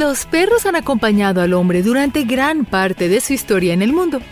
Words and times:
Los 0.00 0.24
perros 0.24 0.64
han 0.64 0.76
acompañado 0.76 1.42
al 1.42 1.52
hombre 1.52 1.82
durante 1.82 2.24
gran 2.24 2.64
parte 2.64 3.10
de 3.10 3.20
su 3.20 3.34
historia 3.34 3.74
en 3.74 3.82
el 3.82 3.92
mundo. 3.92 4.22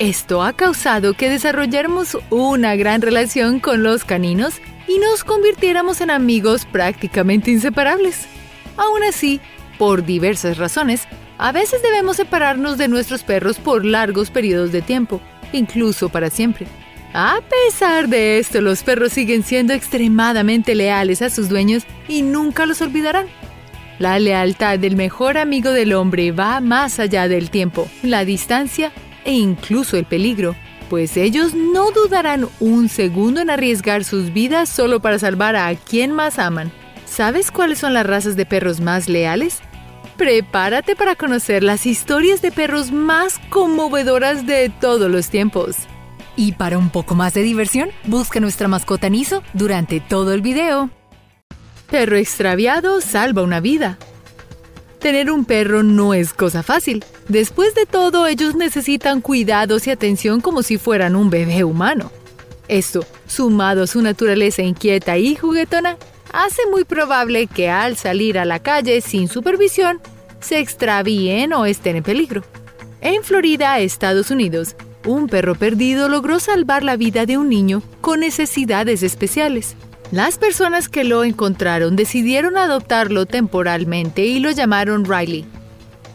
Esto 0.00 0.42
ha 0.42 0.52
causado 0.52 1.14
que 1.14 1.30
desarrolláramos 1.30 2.18
una 2.28 2.74
gran 2.74 3.02
relación 3.02 3.60
con 3.60 3.84
los 3.84 4.04
caninos 4.04 4.54
y 4.88 4.98
nos 4.98 5.22
convirtiéramos 5.22 6.00
en 6.00 6.10
amigos 6.10 6.66
prácticamente 6.66 7.52
inseparables. 7.52 8.26
Aún 8.76 9.04
así, 9.04 9.40
por 9.78 10.04
diversas 10.04 10.58
razones, 10.58 11.06
a 11.38 11.52
veces 11.52 11.82
debemos 11.82 12.16
separarnos 12.16 12.76
de 12.76 12.88
nuestros 12.88 13.22
perros 13.22 13.60
por 13.60 13.84
largos 13.84 14.28
periodos 14.28 14.72
de 14.72 14.82
tiempo, 14.82 15.20
incluso 15.52 16.08
para 16.08 16.30
siempre. 16.30 16.66
A 17.14 17.38
pesar 17.48 18.08
de 18.08 18.40
esto, 18.40 18.60
los 18.60 18.82
perros 18.82 19.12
siguen 19.12 19.44
siendo 19.44 19.72
extremadamente 19.72 20.74
leales 20.74 21.22
a 21.22 21.30
sus 21.30 21.48
dueños 21.48 21.84
y 22.08 22.22
nunca 22.22 22.66
los 22.66 22.82
olvidarán. 22.82 23.28
La 24.02 24.18
lealtad 24.18 24.80
del 24.80 24.96
mejor 24.96 25.38
amigo 25.38 25.70
del 25.70 25.92
hombre 25.92 26.32
va 26.32 26.60
más 26.60 26.98
allá 26.98 27.28
del 27.28 27.50
tiempo, 27.50 27.88
la 28.02 28.24
distancia 28.24 28.90
e 29.24 29.32
incluso 29.32 29.96
el 29.96 30.06
peligro, 30.06 30.56
pues 30.90 31.16
ellos 31.16 31.54
no 31.54 31.92
dudarán 31.92 32.48
un 32.58 32.88
segundo 32.88 33.40
en 33.40 33.48
arriesgar 33.48 34.02
sus 34.02 34.32
vidas 34.32 34.68
solo 34.68 34.98
para 34.98 35.20
salvar 35.20 35.54
a 35.54 35.72
quien 35.76 36.10
más 36.10 36.40
aman. 36.40 36.72
¿Sabes 37.04 37.52
cuáles 37.52 37.78
son 37.78 37.94
las 37.94 38.04
razas 38.04 38.34
de 38.34 38.44
perros 38.44 38.80
más 38.80 39.08
leales? 39.08 39.60
Prepárate 40.16 40.96
para 40.96 41.14
conocer 41.14 41.62
las 41.62 41.86
historias 41.86 42.42
de 42.42 42.50
perros 42.50 42.90
más 42.90 43.38
conmovedoras 43.50 44.46
de 44.48 44.68
todos 44.80 45.08
los 45.12 45.28
tiempos. 45.28 45.76
Y 46.34 46.54
para 46.54 46.76
un 46.76 46.90
poco 46.90 47.14
más 47.14 47.34
de 47.34 47.42
diversión, 47.44 47.90
busca 48.06 48.40
nuestra 48.40 48.66
mascota 48.66 49.08
Niso 49.08 49.44
durante 49.54 50.00
todo 50.00 50.34
el 50.34 50.40
video. 50.40 50.90
Perro 51.92 52.16
extraviado 52.16 53.02
salva 53.02 53.42
una 53.42 53.60
vida. 53.60 53.98
Tener 54.98 55.30
un 55.30 55.44
perro 55.44 55.82
no 55.82 56.14
es 56.14 56.32
cosa 56.32 56.62
fácil. 56.62 57.04
Después 57.28 57.74
de 57.74 57.84
todo, 57.84 58.26
ellos 58.26 58.54
necesitan 58.54 59.20
cuidados 59.20 59.86
y 59.86 59.90
atención 59.90 60.40
como 60.40 60.62
si 60.62 60.78
fueran 60.78 61.14
un 61.14 61.28
bebé 61.28 61.64
humano. 61.64 62.10
Esto, 62.66 63.04
sumado 63.26 63.82
a 63.82 63.86
su 63.86 64.00
naturaleza 64.00 64.62
inquieta 64.62 65.18
y 65.18 65.36
juguetona, 65.36 65.98
hace 66.32 66.62
muy 66.70 66.84
probable 66.84 67.46
que 67.46 67.68
al 67.68 67.98
salir 67.98 68.38
a 68.38 68.46
la 68.46 68.60
calle 68.60 69.02
sin 69.02 69.28
supervisión, 69.28 70.00
se 70.40 70.60
extravíen 70.60 71.52
o 71.52 71.66
estén 71.66 71.96
en 71.96 72.04
peligro. 72.04 72.42
En 73.02 73.22
Florida, 73.22 73.78
Estados 73.80 74.30
Unidos, 74.30 74.76
un 75.04 75.26
perro 75.26 75.56
perdido 75.56 76.08
logró 76.08 76.40
salvar 76.40 76.84
la 76.84 76.96
vida 76.96 77.26
de 77.26 77.36
un 77.36 77.50
niño 77.50 77.82
con 78.00 78.20
necesidades 78.20 79.02
especiales. 79.02 79.76
Las 80.12 80.36
personas 80.36 80.90
que 80.90 81.04
lo 81.04 81.24
encontraron 81.24 81.96
decidieron 81.96 82.58
adoptarlo 82.58 83.24
temporalmente 83.24 84.26
y 84.26 84.40
lo 84.40 84.50
llamaron 84.50 85.06
Riley, 85.06 85.46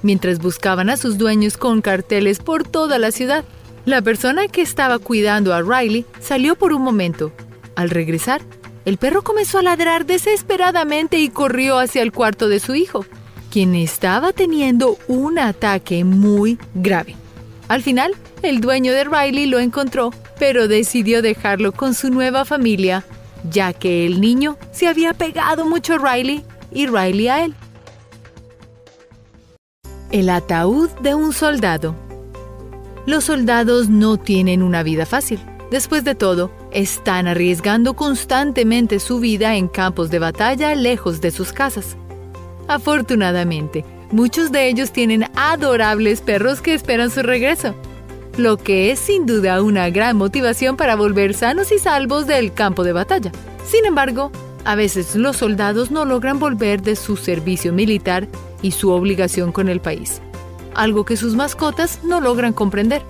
mientras 0.03 0.38
buscaban 0.38 0.92
a 0.92 0.98
sus 0.98 1.17
dueños 1.17 1.58
con 1.58 1.81
carteles 1.81 2.38
por 2.38 2.64
toda 2.64 3.00
la 3.00 3.09
ciudad. 3.09 3.44
La 3.86 4.03
persona 4.03 4.50
que 4.50 4.62
estaba 4.62 5.00
cuidando 5.00 5.52
a 5.52 5.64
Riley 5.64 6.06
salió 6.20 6.56
por 6.56 6.73
un 6.73 6.84
momento. 6.84 7.31
Al 7.75 7.90
regresar, 7.90 8.42
el 8.86 8.98
perro 8.98 9.23
comenzó 9.23 9.58
a 9.58 9.64
ladrar 9.64 10.06
desesperadamente 10.06 11.18
y 11.18 11.30
corrió 11.30 11.80
hacia 11.80 12.03
el 12.03 12.12
cuarto 12.12 12.50
de 12.50 12.59
su 12.59 12.75
hijo, 12.75 13.03
quien 13.50 13.73
estaba 13.73 14.31
teniendo 14.31 15.00
un 15.08 15.40
ataque 15.40 16.03
muy 16.03 16.59
grave. 16.75 17.16
Al 17.68 17.81
final, 17.81 18.14
el 18.44 18.62
dueño 18.62 18.94
de 18.94 19.06
Riley 19.06 19.48
lo 19.48 19.58
encontró, 19.58 20.12
pero 20.38 20.68
decidió 20.68 21.23
dejarlo 21.23 21.72
con 21.72 21.95
su 21.95 22.12
nueva 22.12 22.45
familia 22.45 23.03
ya 23.50 23.73
que 23.73 24.06
el 24.06 24.22
niño 24.22 24.58
se 24.72 24.88
había 24.88 25.14
pegado 25.14 25.66
mucho 25.66 25.95
a 25.95 25.98
Riley 25.98 26.44
y 26.72 26.88
Riley 26.88 27.28
a 27.28 27.45
él. 27.45 27.56
El 30.12 30.30
ataúd 30.30 30.90
de 31.02 31.16
un 31.16 31.34
soldado. 31.34 31.95
Los 33.06 33.25
soldados 33.25 33.90
no 33.90 34.18
tienen 34.18 34.62
una 34.62 34.84
vida 34.84 35.06
fácil. 35.06 35.40
Después 35.72 36.03
de 36.03 36.16
todo, 36.16 36.52
están 36.72 37.28
arriesgando 37.28 37.94
constantemente 37.96 39.00
su 39.00 39.19
vida 39.19 39.56
en 39.56 39.68
campos 39.68 40.09
de 40.09 40.19
batalla 40.19 40.75
lejos 40.75 41.19
de 41.19 41.31
sus 41.31 41.52
casas. 41.52 41.97
Afortunadamente, 42.69 43.84
muchos 44.12 44.52
de 44.52 44.69
ellos 44.69 44.91
tienen 44.91 45.25
adorables 45.35 46.22
perros 46.22 46.62
que 46.62 46.74
esperan 46.74 47.12
su 47.12 47.22
regreso 47.22 47.75
lo 48.38 48.58
que 48.58 48.92
es 48.92 49.00
sin 49.00 49.25
duda 49.25 49.62
una 49.62 49.90
gran 49.90 50.18
motivación 50.18 50.78
para 50.78 50.96
volver 50.96 51.34
sanos 51.34 51.72
y 51.72 51.80
salvos 51.80 52.28
del 52.28 52.53
campo 52.53 52.84
de 52.84 52.94
batalla. 52.94 53.31
Sin 53.66 53.86
embargo, 53.86 54.31
a 54.64 54.75
veces 54.75 55.16
los 55.16 55.38
soldados 55.38 55.92
no 55.92 56.06
logran 56.06 56.40
volver 56.40 56.81
de 56.81 56.96
su 56.96 57.18
servicio 57.18 57.74
militar 57.74 58.28
y 58.62 58.72
su 58.72 58.92
obligación 58.92 59.52
con 59.52 59.70
el 59.70 59.80
país, 59.80 60.22
algo 60.76 61.06
que 61.06 61.18
sus 61.18 61.36
mascotas 61.36 62.02
no 62.03 62.22
logran 62.22 62.53
comprender, 62.53 63.02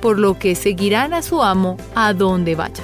por 0.00 0.18
lo 0.18 0.38
que 0.38 0.54
seguirán 0.54 1.14
a 1.14 1.22
su 1.22 1.42
amo 1.42 1.76
a 1.94 2.12
donde 2.12 2.54
vaya. 2.54 2.82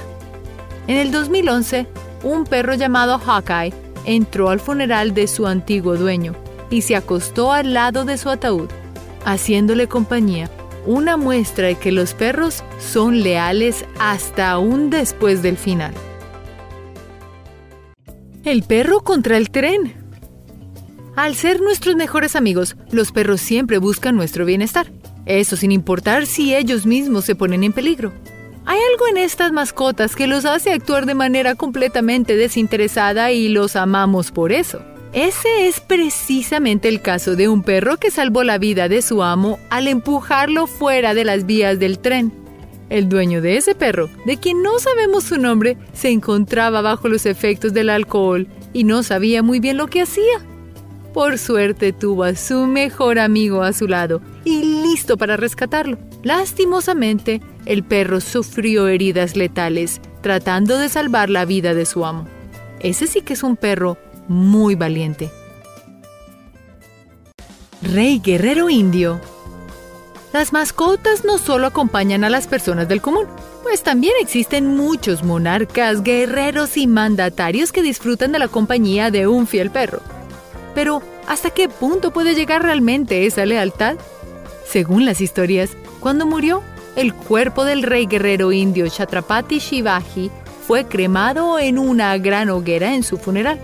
En 0.87 0.97
el 0.97 1.11
2011, 1.11 1.87
un 2.23 2.45
perro 2.45 2.73
llamado 2.75 3.19
Hawkeye 3.19 3.73
entró 4.05 4.49
al 4.49 4.59
funeral 4.59 5.13
de 5.13 5.27
su 5.27 5.47
antiguo 5.47 5.97
dueño 5.97 6.33
y 6.69 6.81
se 6.81 6.95
acostó 6.95 7.51
al 7.51 7.73
lado 7.73 8.05
de 8.05 8.17
su 8.17 8.29
ataúd, 8.29 8.69
haciéndole 9.25 9.87
compañía 9.87 10.49
una 10.85 11.17
muestra 11.17 11.67
de 11.67 11.75
que 11.75 11.91
los 11.91 12.13
perros 12.13 12.63
son 12.79 13.21
leales 13.21 13.85
hasta 13.99 14.49
aún 14.51 14.89
después 14.89 15.41
del 15.41 15.57
final. 15.57 15.93
El 18.43 18.63
perro 18.63 19.01
contra 19.01 19.37
el 19.37 19.49
tren. 19.49 19.93
Al 21.15 21.35
ser 21.35 21.61
nuestros 21.61 21.95
mejores 21.95 22.35
amigos, 22.35 22.77
los 22.91 23.11
perros 23.11 23.41
siempre 23.41 23.77
buscan 23.77 24.15
nuestro 24.15 24.45
bienestar. 24.45 24.91
Eso 25.25 25.55
sin 25.55 25.71
importar 25.71 26.25
si 26.25 26.55
ellos 26.55 26.85
mismos 26.85 27.25
se 27.25 27.35
ponen 27.35 27.63
en 27.63 27.73
peligro. 27.73 28.13
Hay 28.65 28.79
algo 28.93 29.07
en 29.07 29.17
estas 29.17 29.51
mascotas 29.51 30.15
que 30.15 30.27
los 30.27 30.45
hace 30.45 30.71
actuar 30.71 31.05
de 31.05 31.15
manera 31.15 31.55
completamente 31.55 32.35
desinteresada 32.35 33.31
y 33.31 33.49
los 33.49 33.75
amamos 33.75 34.31
por 34.31 34.51
eso. 34.51 34.81
Ese 35.13 35.67
es 35.67 35.79
precisamente 35.79 36.87
el 36.87 37.01
caso 37.01 37.35
de 37.35 37.49
un 37.49 37.63
perro 37.63 37.97
que 37.97 38.11
salvó 38.11 38.43
la 38.43 38.59
vida 38.59 38.87
de 38.87 39.01
su 39.01 39.23
amo 39.23 39.57
al 39.71 39.87
empujarlo 39.87 40.67
fuera 40.67 41.15
de 41.15 41.25
las 41.25 41.47
vías 41.47 41.79
del 41.79 41.97
tren. 41.97 42.31
El 42.89 43.09
dueño 43.09 43.41
de 43.41 43.57
ese 43.57 43.73
perro, 43.73 44.07
de 44.25 44.37
quien 44.37 44.61
no 44.61 44.77
sabemos 44.77 45.23
su 45.23 45.39
nombre, 45.39 45.77
se 45.93 46.09
encontraba 46.09 46.81
bajo 46.81 47.07
los 47.07 47.25
efectos 47.25 47.73
del 47.73 47.89
alcohol 47.89 48.47
y 48.71 48.83
no 48.83 49.01
sabía 49.01 49.41
muy 49.41 49.59
bien 49.59 49.77
lo 49.77 49.87
que 49.87 50.01
hacía. 50.01 50.45
Por 51.11 51.39
suerte 51.39 51.91
tuvo 51.91 52.23
a 52.23 52.35
su 52.35 52.67
mejor 52.67 53.17
amigo 53.17 53.63
a 53.63 53.73
su 53.73 53.87
lado 53.87 54.21
y 54.45 54.83
listo 54.83 55.17
para 55.17 55.37
rescatarlo. 55.37 55.97
Lastimosamente, 56.21 57.41
el 57.65 57.83
perro 57.83 58.21
sufrió 58.21 58.87
heridas 58.87 59.35
letales 59.35 60.01
tratando 60.21 60.77
de 60.77 60.87
salvar 60.87 61.31
la 61.31 61.45
vida 61.45 61.73
de 61.73 61.87
su 61.87 62.05
amo. 62.05 62.27
Ese 62.79 63.07
sí 63.07 63.21
que 63.21 63.33
es 63.33 63.41
un 63.41 63.57
perro 63.57 63.97
muy 64.29 64.75
valiente. 64.75 65.29
Rey 67.81 68.21
Guerrero 68.23 68.69
Indio 68.69 69.19
Las 70.31 70.53
mascotas 70.53 71.25
no 71.25 71.37
solo 71.37 71.67
acompañan 71.67 72.23
a 72.23 72.29
las 72.29 72.47
personas 72.47 72.87
del 72.87 73.01
común, 73.01 73.25
pues 73.63 73.83
también 73.83 74.13
existen 74.21 74.77
muchos 74.77 75.23
monarcas, 75.23 76.03
guerreros 76.03 76.77
y 76.77 76.87
mandatarios 76.87 77.71
que 77.71 77.81
disfrutan 77.81 78.31
de 78.31 78.39
la 78.39 78.47
compañía 78.47 79.11
de 79.11 79.27
un 79.27 79.47
fiel 79.47 79.71
perro. 79.71 80.01
Pero, 80.75 81.01
¿hasta 81.27 81.49
qué 81.49 81.67
punto 81.67 82.11
puede 82.11 82.35
llegar 82.35 82.61
realmente 82.63 83.25
esa 83.25 83.45
lealtad? 83.45 83.95
Según 84.65 85.05
las 85.05 85.19
historias, 85.19 85.71
cuando 85.99 86.27
murió, 86.27 86.61
el 86.95 87.13
cuerpo 87.13 87.65
del 87.65 87.81
rey 87.81 88.05
guerrero 88.05 88.51
indio 88.51 88.87
Chhatrapati 88.87 89.57
Shivaji 89.57 90.29
fue 90.67 90.85
cremado 90.85 91.57
en 91.57 91.79
una 91.79 92.15
gran 92.19 92.49
hoguera 92.49 92.93
en 92.93 93.03
su 93.03 93.17
funeral 93.17 93.59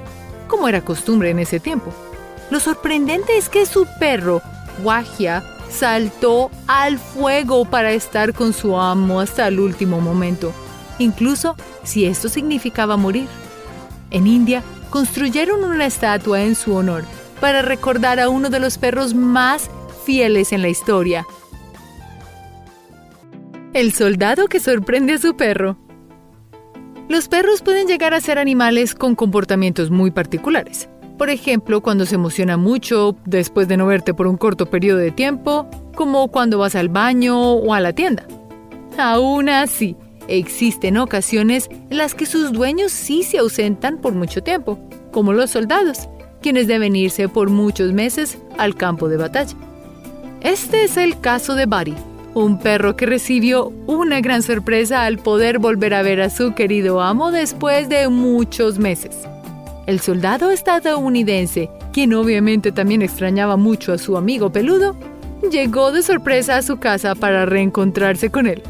como 0.47 0.67
era 0.67 0.81
costumbre 0.81 1.29
en 1.29 1.39
ese 1.39 1.59
tiempo. 1.59 1.93
Lo 2.49 2.59
sorprendente 2.59 3.37
es 3.37 3.49
que 3.49 3.65
su 3.65 3.87
perro, 3.99 4.41
Wahia, 4.83 5.43
saltó 5.69 6.51
al 6.67 6.99
fuego 6.99 7.65
para 7.65 7.91
estar 7.91 8.33
con 8.33 8.53
su 8.53 8.77
amo 8.77 9.19
hasta 9.19 9.47
el 9.47 9.59
último 9.59 9.99
momento, 9.99 10.53
incluso 10.99 11.55
si 11.83 12.05
esto 12.05 12.29
significaba 12.29 12.97
morir. 12.97 13.27
En 14.11 14.27
India, 14.27 14.63
construyeron 14.89 15.63
una 15.63 15.85
estatua 15.85 16.41
en 16.41 16.55
su 16.55 16.73
honor 16.75 17.03
para 17.41 17.61
recordar 17.61 18.19
a 18.19 18.29
uno 18.29 18.49
de 18.49 18.59
los 18.59 18.77
perros 18.77 19.13
más 19.13 19.69
fieles 20.05 20.53
en 20.53 20.61
la 20.61 20.69
historia. 20.69 21.25
El 23.73 23.91
soldado 23.91 24.47
que 24.47 24.61
sorprende 24.61 25.13
a 25.13 25.17
su 25.17 25.35
perro. 25.35 25.77
Los 27.07 27.27
perros 27.27 27.61
pueden 27.61 27.87
llegar 27.87 28.15
a 28.15 28.21
ser 28.21 28.39
animales 28.39 28.95
con 28.95 29.13
comportamientos 29.13 29.91
muy 29.91 30.09
particulares. 30.09 30.89
Por 31.19 31.29
ejemplo, 31.29 31.81
cuando 31.81 32.05
se 32.05 32.15
emociona 32.15 32.57
mucho 32.57 33.15
después 33.25 33.67
de 33.67 33.77
no 33.77 33.85
verte 33.85 34.13
por 34.13 34.25
un 34.25 34.37
corto 34.37 34.65
periodo 34.65 34.97
de 34.97 35.11
tiempo, 35.11 35.69
como 35.95 36.29
cuando 36.29 36.57
vas 36.57 36.75
al 36.75 36.89
baño 36.89 37.53
o 37.53 37.73
a 37.73 37.79
la 37.79 37.93
tienda. 37.93 38.25
Aún 38.97 39.49
así, 39.49 39.95
existen 40.27 40.97
ocasiones 40.97 41.69
en 41.89 41.97
las 41.97 42.15
que 42.15 42.25
sus 42.25 42.51
dueños 42.51 42.91
sí 42.91 43.21
se 43.21 43.37
ausentan 43.37 43.99
por 43.99 44.13
mucho 44.13 44.41
tiempo, 44.41 44.79
como 45.11 45.31
los 45.31 45.51
soldados, 45.51 46.09
quienes 46.41 46.67
deben 46.67 46.95
irse 46.95 47.29
por 47.29 47.49
muchos 47.49 47.93
meses 47.93 48.39
al 48.57 48.75
campo 48.75 49.07
de 49.09 49.17
batalla. 49.17 49.55
Este 50.41 50.83
es 50.83 50.97
el 50.97 51.19
caso 51.19 51.55
de 51.55 51.65
Buddy, 51.65 51.95
un 52.35 52.59
perro 52.59 52.97
que 52.97 53.05
recibió 53.05 53.71
una 53.87 54.19
gran 54.19 54.43
sorpresa 54.43 55.05
al 55.05 55.17
poder 55.17 55.57
volver 55.57 55.93
a 55.93 56.03
ver 56.03 56.21
a 56.21 56.29
su 56.29 56.53
querido 56.53 57.01
amo 57.01 57.31
después 57.31 57.89
de 57.89 58.09
muchos 58.09 58.77
meses. 58.77 59.15
El 59.87 60.01
soldado 60.01 60.51
estadounidense, 60.51 61.69
quien 61.93 62.13
obviamente 62.13 62.73
también 62.73 63.01
extrañaba 63.01 63.55
mucho 63.55 63.93
a 63.93 63.97
su 63.97 64.17
amigo 64.17 64.51
peludo, 64.51 64.97
llegó 65.49 65.93
de 65.93 66.03
sorpresa 66.03 66.57
a 66.57 66.61
su 66.61 66.77
casa 66.77 67.15
para 67.15 67.45
reencontrarse 67.45 68.29
con 68.29 68.47
él. 68.47 68.61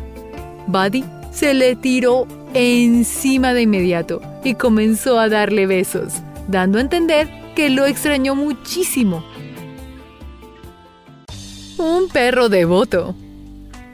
Buddy 0.67 1.03
se 1.31 1.55
le 1.55 1.75
tiró 1.75 2.27
encima 2.53 3.53
de 3.53 3.63
inmediato 3.63 4.21
y 4.43 4.53
comenzó 4.53 5.19
a 5.19 5.27
darle 5.27 5.65
besos, 5.65 6.13
dando 6.47 6.77
a 6.77 6.81
entender 6.81 7.27
que 7.55 7.71
lo 7.71 7.85
extrañó 7.85 8.35
muchísimo. 8.35 9.23
Un 11.79 12.09
perro 12.09 12.47
devoto. 12.47 13.15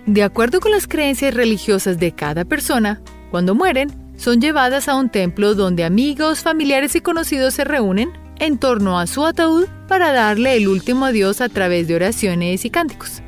De 0.06 0.24
acuerdo 0.24 0.60
con 0.60 0.72
las 0.72 0.88
creencias 0.88 1.34
religiosas 1.34 2.00
de 2.00 2.12
cada 2.12 2.44
persona, 2.44 3.02
cuando 3.30 3.54
mueren, 3.54 3.92
son 4.18 4.42
llevadas 4.42 4.88
a 4.88 4.96
un 4.96 5.10
templo 5.10 5.56
donde 5.56 5.84
amigos, 5.84 6.42
familiares 6.42 6.96
y 6.96 7.02
conocidos 7.02 7.54
se 7.54 7.64
reúnen 7.64 8.12
en 8.40 8.58
torno 8.58 9.00
a 9.00 9.06
su 9.06 9.26
ataúd 9.26 9.66
para 9.88 10.12
darle 10.12 10.56
el 10.56 10.68
último 10.68 11.06
adiós 11.06 11.42
a 11.42 11.50
través 11.50 11.88
de 11.88 11.96
oraciones 11.96 12.66
y 12.66 12.70
cánticos. 12.72 13.22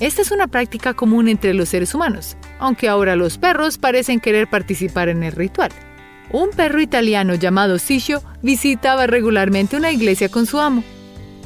Esta 0.00 0.22
es 0.22 0.30
una 0.30 0.46
práctica 0.46 0.94
común 0.94 1.28
entre 1.28 1.54
los 1.54 1.70
seres 1.70 1.94
humanos, 1.94 2.36
aunque 2.58 2.88
ahora 2.88 3.16
los 3.16 3.38
perros 3.38 3.78
parecen 3.78 4.20
querer 4.20 4.48
participar 4.48 5.08
en 5.08 5.22
el 5.22 5.32
ritual. 5.32 5.70
Un 6.30 6.50
perro 6.50 6.80
italiano 6.80 7.34
llamado 7.34 7.78
Sisio 7.78 8.22
visitaba 8.42 9.06
regularmente 9.06 9.76
una 9.76 9.90
iglesia 9.90 10.28
con 10.28 10.44
su 10.44 10.60
amo. 10.60 10.84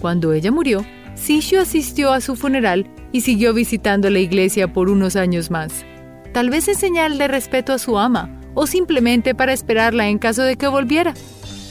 Cuando 0.00 0.32
ella 0.32 0.50
murió, 0.50 0.84
Sisio 1.14 1.60
asistió 1.60 2.12
a 2.12 2.20
su 2.20 2.34
funeral 2.34 2.86
y 3.12 3.20
siguió 3.20 3.54
visitando 3.54 4.10
la 4.10 4.18
iglesia 4.18 4.72
por 4.72 4.88
unos 4.88 5.16
años 5.16 5.50
más. 5.50 5.84
Tal 6.32 6.50
vez 6.50 6.66
en 6.68 6.74
señal 6.74 7.18
de 7.18 7.28
respeto 7.28 7.72
a 7.72 7.78
su 7.78 7.98
ama 7.98 8.40
o 8.54 8.66
simplemente 8.66 9.34
para 9.34 9.52
esperarla 9.52 10.08
en 10.08 10.18
caso 10.18 10.42
de 10.42 10.56
que 10.56 10.68
volviera. 10.68 11.14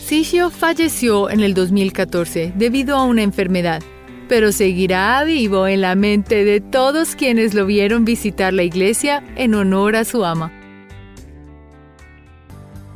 Sisio 0.05 0.49
falleció 0.49 1.29
en 1.29 1.41
el 1.41 1.53
2014 1.53 2.53
debido 2.55 2.97
a 2.97 3.05
una 3.05 3.23
enfermedad, 3.23 3.81
pero 4.27 4.51
seguirá 4.51 5.23
vivo 5.23 5.67
en 5.67 5.81
la 5.81 5.95
mente 5.95 6.43
de 6.43 6.59
todos 6.61 7.15
quienes 7.15 7.53
lo 7.53 7.65
vieron 7.65 8.05
visitar 8.05 8.53
la 8.53 8.63
iglesia 8.63 9.23
en 9.35 9.55
honor 9.55 9.95
a 9.95 10.05
su 10.05 10.25
ama. 10.25 10.51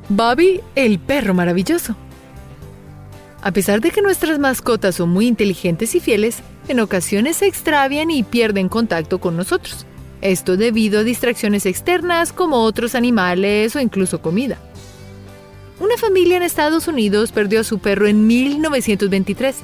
Bobby, 0.10 0.62
el 0.76 1.00
perro 1.00 1.34
maravilloso. 1.34 1.96
A 3.42 3.52
pesar 3.52 3.80
de 3.82 3.92
que 3.92 4.02
nuestras 4.02 4.40
mascotas 4.40 4.96
son 4.96 5.10
muy 5.10 5.28
inteligentes 5.28 5.96
y 5.96 6.00
fieles, 6.00 6.42
en 6.68 6.80
ocasiones 6.80 7.38
se 7.38 7.48
extravian 7.48 8.12
y 8.12 8.24
pierden 8.24 8.70
contacto 8.70 9.20
con 9.20 9.38
nosotros. 9.38 9.86
Esto 10.22 10.58
debido 10.58 11.00
a 11.00 11.04
distracciones 11.04 11.66
externas 11.66 12.34
como 12.34 12.64
otros 12.64 12.96
animales 12.96 13.76
o 13.76 13.80
incluso 13.80 14.22
comida. 14.22 14.58
Una 15.80 15.98
familia 15.98 16.38
en 16.38 16.44
Estados 16.44 16.88
Unidos 16.88 17.32
perdió 17.32 17.60
a 17.60 17.64
su 17.66 17.80
perro 17.80 18.08
en 18.08 18.26
1923 18.28 19.58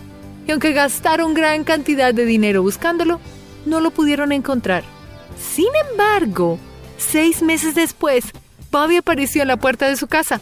y 0.48 0.51
aunque 0.51 0.74
gastaron 0.74 1.33
gran 1.33 1.63
cantidad 1.63 2.13
de 2.13 2.25
dinero 2.25 2.62
buscándolo, 2.62 3.19
no 3.65 3.80
lo 3.80 3.92
pudieron 3.92 4.31
encontrar. 4.31 4.83
Sin 5.39 5.69
embargo, 5.89 6.59
seis 6.97 7.42
meses 7.42 7.75
después, 7.75 8.25
Bobby 8.71 8.97
apareció 8.97 9.42
en 9.42 9.47
la 9.47 9.57
puerta 9.57 9.88
de 9.88 9.95
su 9.95 10.07
casa, 10.07 10.42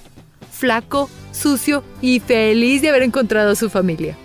flaco, 0.51 1.09
sucio 1.31 1.83
y 2.01 2.19
feliz 2.19 2.81
de 2.81 2.89
haber 2.89 3.03
encontrado 3.03 3.51
a 3.51 3.55
su 3.55 3.69
familia. 3.69 4.17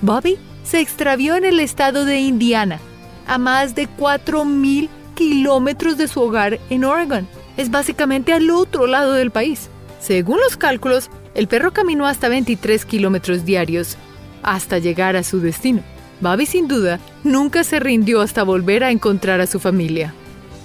Bobby 0.00 0.38
se 0.68 0.80
extravió 0.80 1.36
en 1.36 1.44
el 1.44 1.60
estado 1.60 2.04
de 2.04 2.18
Indiana, 2.18 2.78
a 3.26 3.38
más 3.38 3.74
de 3.74 3.88
4.000 3.88 4.88
kilómetros 5.14 5.96
de 5.96 6.08
su 6.08 6.20
hogar 6.20 6.60
en 6.68 6.84
Oregon. 6.84 7.26
Es 7.56 7.70
básicamente 7.70 8.32
al 8.32 8.50
otro 8.50 8.86
lado 8.86 9.12
del 9.12 9.30
país. 9.30 9.70
Según 10.00 10.38
los 10.40 10.56
cálculos, 10.56 11.10
el 11.34 11.48
perro 11.48 11.72
caminó 11.72 12.06
hasta 12.06 12.28
23 12.28 12.84
kilómetros 12.84 13.44
diarios 13.44 13.96
hasta 14.42 14.78
llegar 14.78 15.16
a 15.16 15.22
su 15.22 15.40
destino. 15.40 15.82
Bobby 16.20 16.46
sin 16.46 16.68
duda 16.68 17.00
nunca 17.24 17.64
se 17.64 17.80
rindió 17.80 18.20
hasta 18.20 18.42
volver 18.42 18.84
a 18.84 18.90
encontrar 18.90 19.40
a 19.40 19.46
su 19.46 19.60
familia 19.60 20.12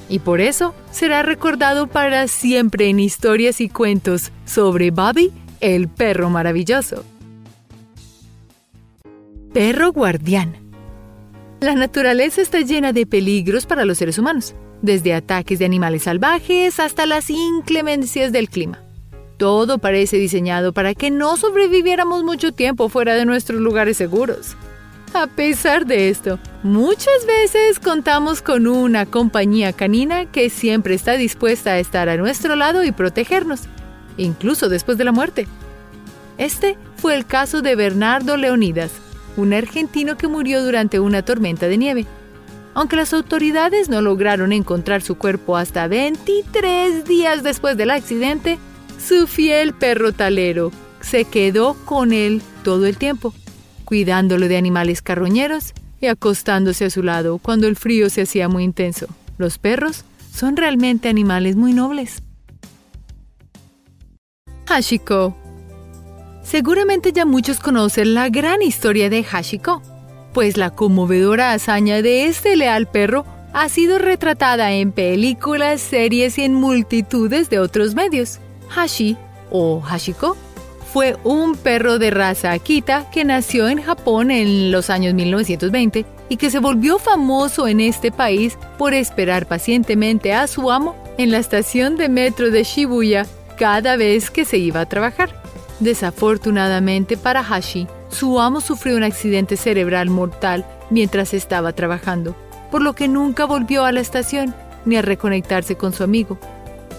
y 0.09 0.19
por 0.19 0.41
eso 0.41 0.73
será 0.91 1.23
recordado 1.23 1.87
para 1.87 2.27
siempre 2.27 2.89
en 2.89 2.99
historias 2.99 3.61
y 3.61 3.69
cuentos 3.69 4.31
sobre 4.45 4.91
Bobby, 4.91 5.31
el 5.61 5.87
perro 5.87 6.29
maravilloso. 6.29 7.03
Perro 9.53 9.91
guardián. 9.91 10.55
La 11.61 11.75
naturaleza 11.75 12.41
está 12.41 12.61
llena 12.61 12.91
de 12.91 13.05
peligros 13.05 13.67
para 13.67 13.85
los 13.85 13.99
seres 13.99 14.17
humanos, 14.17 14.55
desde 14.81 15.13
ataques 15.13 15.59
de 15.59 15.65
animales 15.65 16.03
salvajes 16.03 16.79
hasta 16.79 17.05
las 17.05 17.29
inclemencias 17.29 18.31
del 18.31 18.49
clima. 18.49 18.81
Todo 19.37 19.77
parece 19.77 20.17
diseñado 20.17 20.73
para 20.73 20.95
que 20.95 21.11
no 21.11 21.37
sobreviviéramos 21.37 22.23
mucho 22.23 22.51
tiempo 22.51 22.89
fuera 22.89 23.13
de 23.13 23.25
nuestros 23.25 23.61
lugares 23.61 23.97
seguros. 23.97 24.57
A 25.13 25.27
pesar 25.27 25.85
de 25.85 26.09
esto, 26.09 26.39
muchas 26.63 27.27
veces 27.27 27.79
contamos 27.79 28.41
con 28.41 28.65
una 28.65 29.05
compañía 29.05 29.71
canina 29.71 30.25
que 30.25 30.49
siempre 30.49 30.95
está 30.95 31.13
dispuesta 31.13 31.73
a 31.73 31.79
estar 31.79 32.09
a 32.09 32.17
nuestro 32.17 32.55
lado 32.55 32.83
y 32.83 32.91
protegernos, 32.91 33.61
incluso 34.17 34.67
después 34.67 34.97
de 34.97 35.03
la 35.03 35.11
muerte. 35.11 35.45
Este 36.39 36.75
fue 36.95 37.13
el 37.13 37.27
caso 37.27 37.61
de 37.61 37.75
Bernardo 37.75 38.35
Leonidas, 38.35 39.02
un 39.37 39.53
argentino 39.53 40.17
que 40.17 40.27
murió 40.27 40.63
durante 40.63 40.99
una 40.99 41.23
tormenta 41.23 41.67
de 41.67 41.77
nieve. 41.77 42.05
Aunque 42.73 42.95
las 42.95 43.13
autoridades 43.13 43.89
no 43.89 44.01
lograron 44.01 44.51
encontrar 44.51 45.01
su 45.01 45.15
cuerpo 45.15 45.57
hasta 45.57 45.87
23 45.87 47.05
días 47.05 47.43
después 47.43 47.77
del 47.77 47.91
accidente, 47.91 48.57
su 49.05 49.27
fiel 49.27 49.73
perro 49.73 50.11
talero 50.11 50.71
se 51.01 51.25
quedó 51.25 51.75
con 51.85 52.13
él 52.13 52.41
todo 52.63 52.85
el 52.85 52.97
tiempo 52.97 53.33
cuidándolo 53.83 54.47
de 54.47 54.57
animales 54.57 55.01
carroñeros 55.01 55.73
y 56.01 56.07
acostándose 56.07 56.85
a 56.85 56.89
su 56.89 57.03
lado 57.03 57.37
cuando 57.37 57.67
el 57.67 57.75
frío 57.75 58.09
se 58.09 58.23
hacía 58.23 58.49
muy 58.49 58.63
intenso. 58.63 59.07
Los 59.37 59.57
perros 59.57 60.03
son 60.33 60.57
realmente 60.57 61.09
animales 61.09 61.55
muy 61.55 61.73
nobles. 61.73 62.23
Hashiko. 64.65 65.42
Seguramente 66.43 67.13
ya 67.13 67.25
muchos 67.25 67.59
conocen 67.59 68.13
la 68.13 68.29
gran 68.29 68.61
historia 68.61 69.09
de 69.09 69.23
Hashiko, 69.23 69.81
pues 70.33 70.57
la 70.57 70.69
conmovedora 70.69 71.53
hazaña 71.53 72.01
de 72.01 72.25
este 72.27 72.55
leal 72.55 72.87
perro 72.87 73.25
ha 73.53 73.69
sido 73.69 73.99
retratada 73.99 74.71
en 74.73 74.91
películas, 74.91 75.79
series 75.79 76.37
y 76.37 76.43
en 76.43 76.53
multitudes 76.53 77.49
de 77.49 77.59
otros 77.59 77.95
medios. 77.95 78.39
Hashi, 78.75 79.15
o 79.51 79.79
Hashiko, 79.81 80.35
fue 80.91 81.17
un 81.23 81.55
perro 81.55 81.97
de 81.97 82.11
raza 82.11 82.51
Akita 82.51 83.09
que 83.11 83.23
nació 83.25 83.67
en 83.67 83.81
Japón 83.81 84.29
en 84.29 84.71
los 84.71 84.89
años 84.89 85.13
1920 85.13 86.05
y 86.29 86.37
que 86.37 86.51
se 86.51 86.59
volvió 86.59 86.99
famoso 86.99 87.67
en 87.67 87.79
este 87.79 88.11
país 88.11 88.57
por 88.77 88.93
esperar 88.93 89.47
pacientemente 89.47 90.33
a 90.33 90.47
su 90.47 90.71
amo 90.71 90.95
en 91.17 91.31
la 91.31 91.37
estación 91.37 91.95
de 91.95 92.09
metro 92.09 92.51
de 92.51 92.63
Shibuya 92.63 93.25
cada 93.57 93.95
vez 93.97 94.29
que 94.29 94.45
se 94.45 94.57
iba 94.57 94.81
a 94.81 94.89
trabajar. 94.89 95.42
Desafortunadamente 95.83 97.17
para 97.17 97.41
Hashi, 97.41 97.87
su 98.07 98.39
amo 98.39 98.61
sufrió 98.61 98.95
un 98.95 99.03
accidente 99.03 99.57
cerebral 99.57 100.09
mortal 100.09 100.65
mientras 100.89 101.33
estaba 101.33 101.73
trabajando, 101.73 102.37
por 102.71 102.81
lo 102.81 102.93
que 102.93 103.09
nunca 103.09 103.43
volvió 103.43 103.83
a 103.83 103.91
la 103.91 103.99
estación 103.99 104.55
ni 104.85 104.95
a 104.95 105.01
reconectarse 105.01 105.75
con 105.75 105.91
su 105.91 106.05
amigo. 106.05 106.37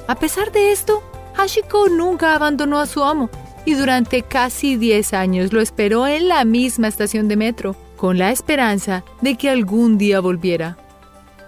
A 0.06 0.16
pesar 0.16 0.52
de 0.52 0.70
esto, 0.70 1.02
Hashiko 1.32 1.88
nunca 1.88 2.34
abandonó 2.34 2.78
a 2.78 2.84
su 2.84 3.02
amo 3.02 3.30
y 3.64 3.72
durante 3.72 4.20
casi 4.20 4.76
10 4.76 5.14
años 5.14 5.54
lo 5.54 5.62
esperó 5.62 6.06
en 6.06 6.28
la 6.28 6.44
misma 6.44 6.88
estación 6.88 7.26
de 7.26 7.36
metro, 7.36 7.74
con 7.96 8.18
la 8.18 8.32
esperanza 8.32 9.02
de 9.22 9.36
que 9.36 9.48
algún 9.48 9.96
día 9.96 10.20
volviera. 10.20 10.76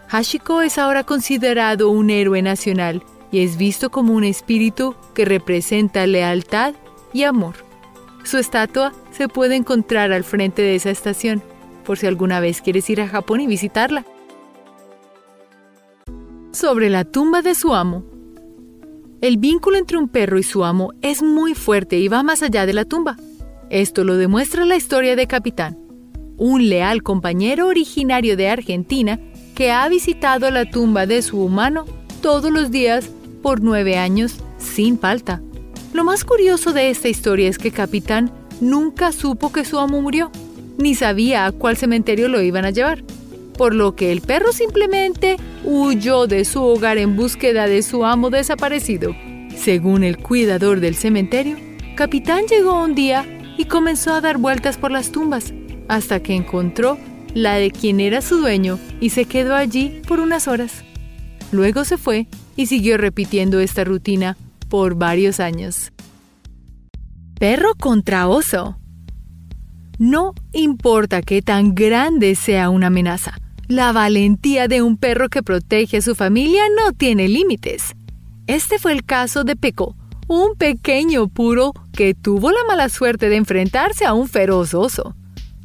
Hashiko 0.09 0.63
es 0.63 0.79
ahora 0.79 1.05
considerado 1.05 1.91
un 1.91 2.09
héroe 2.09 2.41
nacional 2.41 3.03
y 3.31 3.41
es 3.45 3.59
visto 3.59 3.91
como 3.91 4.15
un 4.15 4.25
espíritu 4.25 4.95
que 5.13 5.27
representa 5.27 6.07
lealtad 6.07 6.73
amor. 7.25 7.55
Su 8.25 8.39
estatua 8.39 8.93
se 9.13 9.29
puede 9.29 9.57
encontrar 9.57 10.13
al 10.13 10.25
frente 10.25 10.63
de 10.63 10.75
esa 10.75 10.91
estación, 10.91 11.43
por 11.85 11.99
si 11.99 12.07
alguna 12.07 12.41
vez 12.41 12.61
quieres 12.61 12.91
ir 12.91 13.01
a 13.01 13.09
Japón 13.09 13.41
y 13.41 13.47
visitarla. 13.47 14.05
Sobre 16.53 16.91
la 16.91 17.05
tumba 17.05 17.43
de 17.43 17.55
su 17.55 17.75
amo, 17.75 18.05
el 19.21 19.39
vínculo 19.39 19.79
entre 19.79 19.97
un 19.97 20.09
perro 20.09 20.39
y 20.39 20.43
su 20.43 20.65
amo 20.65 20.93
es 21.03 21.23
muy 21.23 21.55
fuerte 21.55 21.99
y 21.99 22.09
va 22.09 22.23
más 22.23 22.43
allá 22.43 22.67
de 22.67 22.73
la 22.73 22.85
tumba. 22.85 23.17
Esto 23.71 24.05
lo 24.05 24.17
demuestra 24.17 24.65
la 24.65 24.77
historia 24.77 25.17
de 25.17 25.27
Capitán, 25.27 25.79
un 26.37 26.69
leal 26.69 27.03
compañero 27.03 27.67
originario 27.67 28.37
de 28.37 28.49
Argentina 28.49 29.19
que 29.55 29.73
ha 29.73 29.89
visitado 29.89 30.51
la 30.51 30.69
tumba 30.69 31.07
de 31.07 31.23
su 31.23 31.41
humano 31.41 31.87
todos 32.21 32.51
los 32.51 32.71
días 32.71 33.09
por 33.43 33.63
nueve 33.63 33.97
años 33.97 34.37
sin 34.59 34.99
falta. 34.99 35.41
Lo 35.97 36.05
más 36.05 36.27
curioso 36.27 36.75
de 36.75 36.91
esta 36.91 37.09
historia 37.09 37.49
es 37.49 37.57
que 37.57 37.71
Capitán 37.71 38.31
nunca 38.61 39.13
supo 39.13 39.51
que 39.51 39.65
su 39.65 39.79
amo 39.79 40.03
murió, 40.03 40.31
ni 40.77 40.95
sabía 40.95 41.47
a 41.47 41.53
cuál 41.53 41.79
cementerio 41.79 42.29
lo 42.29 42.43
iban 42.43 42.67
a 42.67 42.71
llevar, 42.71 43.03
por 43.57 43.75
lo 43.75 43.97
que 43.97 44.13
el 44.13 44.21
perro 44.21 44.53
simplemente 44.53 45.39
huyó 45.65 46.27
de 46.27 46.45
su 46.45 46.63
hogar 46.63 46.99
en 46.99 47.17
búsqueda 47.17 47.67
de 47.67 47.81
su 47.83 48.05
amo 48.05 48.29
desaparecido. 48.29 49.17
Según 49.57 50.05
el 50.05 50.19
cuidador 50.19 50.81
del 50.81 50.97
cementerio, 50.97 51.57
Capitán 51.95 52.45
llegó 52.47 52.79
un 52.85 52.95
día 52.95 53.25
y 53.57 53.65
comenzó 53.65 54.13
a 54.13 54.21
dar 54.21 54.37
vueltas 54.37 54.77
por 54.77 54.91
las 54.91 55.11
tumbas, 55.13 55.55
hasta 55.89 56.21
que 56.21 56.35
encontró 56.35 56.99
la 57.33 57.55
de 57.55 57.71
quien 57.71 58.01
era 58.01 58.21
su 58.21 58.37
dueño 58.37 58.79
y 59.01 59.09
se 59.09 59.25
quedó 59.25 59.55
allí 59.55 60.03
por 60.07 60.21
unas 60.21 60.47
horas. 60.47 60.85
Luego 61.53 61.87
se 61.87 61.97
fue 61.97 62.27
y 62.55 62.67
siguió 62.67 62.99
repitiendo 62.99 63.61
esta 63.61 63.83
rutina 63.83 64.37
por 64.69 64.95
varios 64.97 65.41
años. 65.41 65.93
Perro 67.39 67.75
contra 67.75 68.29
oso. 68.29 68.79
No 69.99 70.35
importa 70.53 71.23
qué 71.23 71.43
tan 71.43 71.75
grande 71.75 72.35
sea 72.35 72.71
una 72.71 72.89
amenaza, 72.89 73.39
la 73.69 73.93
valentía 73.93 74.69
de 74.69 74.83
un 74.83 74.97
perro 74.97 75.29
que 75.29 75.43
protege 75.43 75.99
a 75.99 76.03
su 76.03 76.15
familia 76.15 76.63
no 76.77 76.93
tiene 76.93 77.29
límites. 77.29 77.95
Este 78.47 78.79
fue 78.79 78.93
el 78.93 79.05
caso 79.05 79.43
de 79.43 79.57
Peco, 79.57 79.97
un 80.29 80.57
pequeño 80.57 81.29
puro 81.29 81.73
que 81.93 82.15
tuvo 82.15 82.51
la 82.51 82.65
mala 82.69 82.89
suerte 82.89 83.29
de 83.29 83.37
enfrentarse 83.37 84.05
a 84.05 84.13
un 84.13 84.29
feroz 84.29 84.75
oso. 84.75 85.17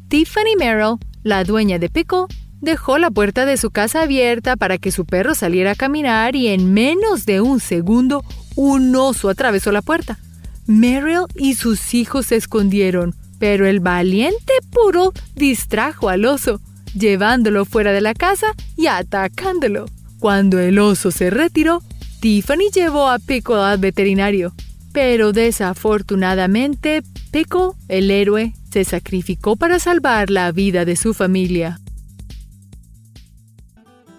Tiffany 0.08 0.56
Merrill, 0.58 0.96
la 1.22 1.44
dueña 1.44 1.78
de 1.78 1.88
Peco, 1.88 2.28
dejó 2.60 2.98
la 2.98 3.10
puerta 3.10 3.44
de 3.44 3.56
su 3.56 3.70
casa 3.70 4.02
abierta 4.02 4.56
para 4.56 4.78
que 4.78 4.92
su 4.92 5.04
perro 5.04 5.34
saliera 5.34 5.72
a 5.72 5.74
caminar 5.74 6.36
y 6.36 6.48
en 6.48 6.72
menos 6.72 7.26
de 7.26 7.40
un 7.40 7.60
segundo 7.60 8.24
un 8.56 8.94
oso 8.96 9.28
atravesó 9.28 9.72
la 9.72 9.82
puerta. 9.82 10.18
Merrill 10.66 11.26
y 11.34 11.54
sus 11.54 11.94
hijos 11.94 12.26
se 12.26 12.36
escondieron, 12.36 13.14
pero 13.38 13.66
el 13.66 13.80
valiente 13.80 14.52
puro 14.70 15.12
distrajo 15.34 16.08
al 16.08 16.24
oso, 16.24 16.60
llevándolo 16.94 17.64
fuera 17.64 17.92
de 17.92 18.00
la 18.00 18.14
casa 18.14 18.46
y 18.76 18.86
atacándolo. 18.86 19.86
Cuando 20.18 20.60
el 20.60 20.78
oso 20.78 21.10
se 21.10 21.30
retiró, 21.30 21.82
Tiffany 22.20 22.70
llevó 22.72 23.08
a 23.08 23.18
Pico 23.18 23.56
al 23.56 23.78
veterinario, 23.78 24.54
pero 24.92 25.32
desafortunadamente 25.32 27.02
Pico, 27.32 27.76
el 27.88 28.10
héroe, 28.10 28.54
se 28.70 28.84
sacrificó 28.84 29.56
para 29.56 29.78
salvar 29.78 30.30
la 30.30 30.52
vida 30.52 30.84
de 30.84 30.96
su 30.96 31.14
familia. 31.14 31.80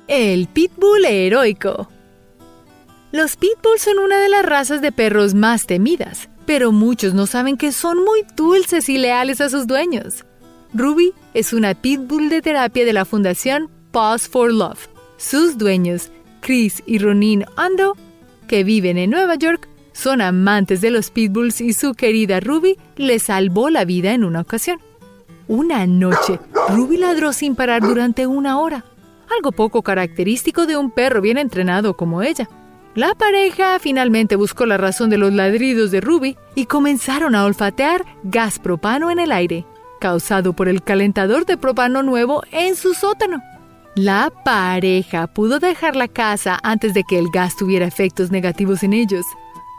El 0.08 0.48
pitbull 0.48 1.06
heroico. 1.06 1.88
Los 3.14 3.36
pitbulls 3.36 3.84
son 3.84 4.00
una 4.00 4.18
de 4.18 4.28
las 4.28 4.44
razas 4.44 4.82
de 4.82 4.92
perros 4.92 5.36
más 5.36 5.68
temidas, 5.68 6.30
pero 6.48 6.72
muchos 6.72 7.14
no 7.14 7.28
saben 7.28 7.58
que 7.58 7.72
son 7.72 8.04
muy 8.04 8.26
dulces 8.36 8.90
y 8.90 8.98
leales 8.98 9.40
a 9.40 9.52
sus 9.52 9.68
dueños. 9.68 10.26
Ruby 10.74 11.14
es 11.36 11.54
una 11.54 11.76
pitbull 11.76 12.30
de 12.30 12.42
terapia 12.42 12.84
de 12.86 12.92
la 12.92 13.06
fundación 13.06 13.70
Pause 13.92 14.28
for 14.28 14.52
Love. 14.52 14.88
Sus 15.18 15.60
dueños, 15.60 16.10
Chris 16.40 16.82
y 16.88 16.98
Ronin 16.98 17.46
Ando, 17.56 17.96
que 18.48 18.64
viven 18.64 18.98
en 18.98 19.12
Nueva 19.12 19.36
York, 19.36 19.70
son 19.92 20.20
amantes 20.20 20.82
de 20.82 20.90
los 20.90 21.12
pitbulls 21.12 21.62
y 21.62 21.74
su 21.74 21.94
querida 21.94 22.40
Ruby 22.40 22.80
le 22.96 23.20
salvó 23.20 23.70
la 23.70 23.86
vida 23.86 24.14
en 24.14 24.24
una 24.24 24.42
ocasión. 24.42 24.80
Una 25.48 25.86
noche, 25.86 26.40
Ruby 26.70 26.98
ladró 26.98 27.32
sin 27.32 27.56
parar 27.56 27.84
durante 27.84 28.26
una 28.26 28.60
hora, 28.60 28.84
algo 29.38 29.52
poco 29.52 29.84
característico 29.84 30.66
de 30.66 30.78
un 30.78 30.90
perro 30.90 31.22
bien 31.22 31.38
entrenado 31.38 31.96
como 31.96 32.24
ella. 32.24 32.50
La 32.96 33.16
pareja 33.16 33.80
finalmente 33.80 34.36
buscó 34.36 34.68
la 34.68 34.78
razón 34.78 35.10
de 35.10 35.18
los 35.18 35.34
ladridos 35.34 35.90
de 35.90 36.00
Ruby 36.00 36.38
y 36.54 36.68
comenzaron 36.68 37.34
a 37.34 37.46
olfatear 37.46 38.06
gas 38.22 38.60
propano 38.60 39.10
en 39.10 39.18
el 39.18 39.32
aire, 39.32 39.66
causado 40.00 40.54
por 40.54 40.68
el 40.68 40.84
calentador 40.84 41.48
de 41.48 41.58
propano 41.58 42.04
nuevo 42.04 42.44
en 42.52 42.76
su 42.76 42.94
sótano. 42.94 43.42
La 43.96 44.32
pareja 44.46 45.26
pudo 45.26 45.60
dejar 45.60 45.96
la 45.96 46.08
casa 46.08 46.60
antes 46.62 46.94
de 46.94 47.04
que 47.04 47.18
el 47.18 47.30
gas 47.34 47.56
tuviera 47.56 47.88
efectos 47.88 48.30
negativos 48.30 48.84
en 48.84 48.94
ellos. 48.94 49.26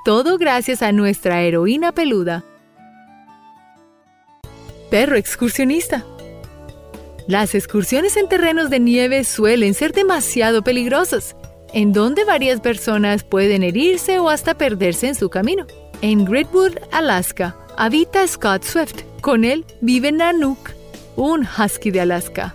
Todo 0.05 0.37
gracias 0.37 0.83
a 0.83 0.91
nuestra 0.91 1.41
heroína 1.43 1.93
peluda. 1.93 2.45
Perro 4.91 5.15
excursionista. 5.15 6.05
Las 7.29 7.55
excursiones 7.55 8.17
en 8.17 8.29
terrenos 8.29 8.71
de 8.71 8.81
nieve 8.81 9.23
suelen 9.23 9.73
ser 9.75 9.93
demasiado 9.93 10.63
peligrosas 10.63 11.37
en 11.75 11.93
donde 11.93 12.25
varias 12.25 12.61
personas 12.61 13.25
pueden 13.25 13.65
herirse 13.65 14.21
o 14.21 14.31
hasta 14.31 14.55
perderse 14.55 15.09
en 15.09 15.17
su 15.17 15.29
camino. 15.29 15.67
En 16.03 16.25
Greatwood, 16.25 16.79
Alaska, 16.93 17.57
habita 17.77 18.27
Scott 18.27 18.63
Swift. 18.63 19.03
Con 19.21 19.45
él 19.45 19.65
vive 19.81 20.13
Nanook, 20.13 20.71
un 21.17 21.47
husky 21.59 21.91
de 21.91 22.01
Alaska. 22.01 22.55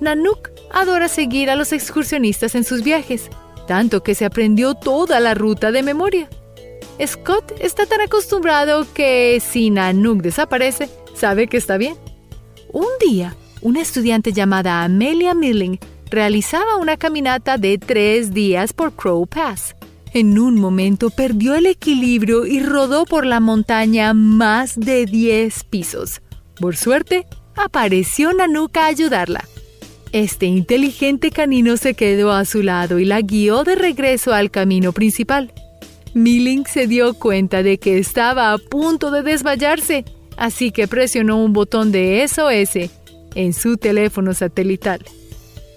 Nanook 0.00 0.50
adora 0.70 1.08
seguir 1.08 1.50
a 1.50 1.56
los 1.56 1.72
excursionistas 1.72 2.54
en 2.54 2.62
sus 2.62 2.84
viajes, 2.84 3.30
tanto 3.66 4.04
que 4.04 4.14
se 4.14 4.24
aprendió 4.24 4.74
toda 4.74 5.18
la 5.18 5.34
ruta 5.34 5.72
de 5.72 5.82
memoria. 5.82 6.28
Scott 7.04 7.52
está 7.58 7.86
tan 7.86 8.00
acostumbrado 8.00 8.86
que 8.94 9.42
si 9.44 9.70
Nanook 9.70 10.22
desaparece, 10.22 10.88
sabe 11.14 11.48
que 11.48 11.56
está 11.56 11.78
bien. 11.78 11.96
Un 12.72 12.86
día, 13.00 13.34
una 13.60 13.80
estudiante 13.80 14.32
llamada 14.32 14.84
Amelia 14.84 15.34
Milling 15.34 15.80
realizaba 16.12 16.76
una 16.76 16.98
caminata 16.98 17.56
de 17.56 17.78
tres 17.78 18.34
días 18.34 18.74
por 18.74 18.92
Crow 18.92 19.26
Pass. 19.26 19.74
En 20.12 20.38
un 20.38 20.56
momento 20.60 21.08
perdió 21.08 21.54
el 21.54 21.64
equilibrio 21.64 22.44
y 22.44 22.60
rodó 22.60 23.06
por 23.06 23.24
la 23.24 23.40
montaña 23.40 24.12
más 24.12 24.78
de 24.78 25.06
10 25.06 25.64
pisos. 25.64 26.20
Por 26.60 26.76
suerte, 26.76 27.26
apareció 27.56 28.34
Nanuka 28.34 28.84
a 28.84 28.88
ayudarla. 28.88 29.48
Este 30.12 30.44
inteligente 30.44 31.30
canino 31.30 31.78
se 31.78 31.94
quedó 31.94 32.30
a 32.32 32.44
su 32.44 32.62
lado 32.62 32.98
y 32.98 33.06
la 33.06 33.22
guió 33.22 33.64
de 33.64 33.74
regreso 33.74 34.34
al 34.34 34.50
camino 34.50 34.92
principal. 34.92 35.50
Milling 36.12 36.66
se 36.66 36.86
dio 36.86 37.14
cuenta 37.14 37.62
de 37.62 37.78
que 37.78 37.96
estaba 37.96 38.52
a 38.52 38.58
punto 38.58 39.10
de 39.10 39.22
desmayarse, 39.22 40.04
así 40.36 40.72
que 40.72 40.86
presionó 40.86 41.42
un 41.42 41.54
botón 41.54 41.90
de 41.90 42.22
SOS 42.28 42.90
en 43.34 43.54
su 43.54 43.78
teléfono 43.78 44.34
satelital. 44.34 45.02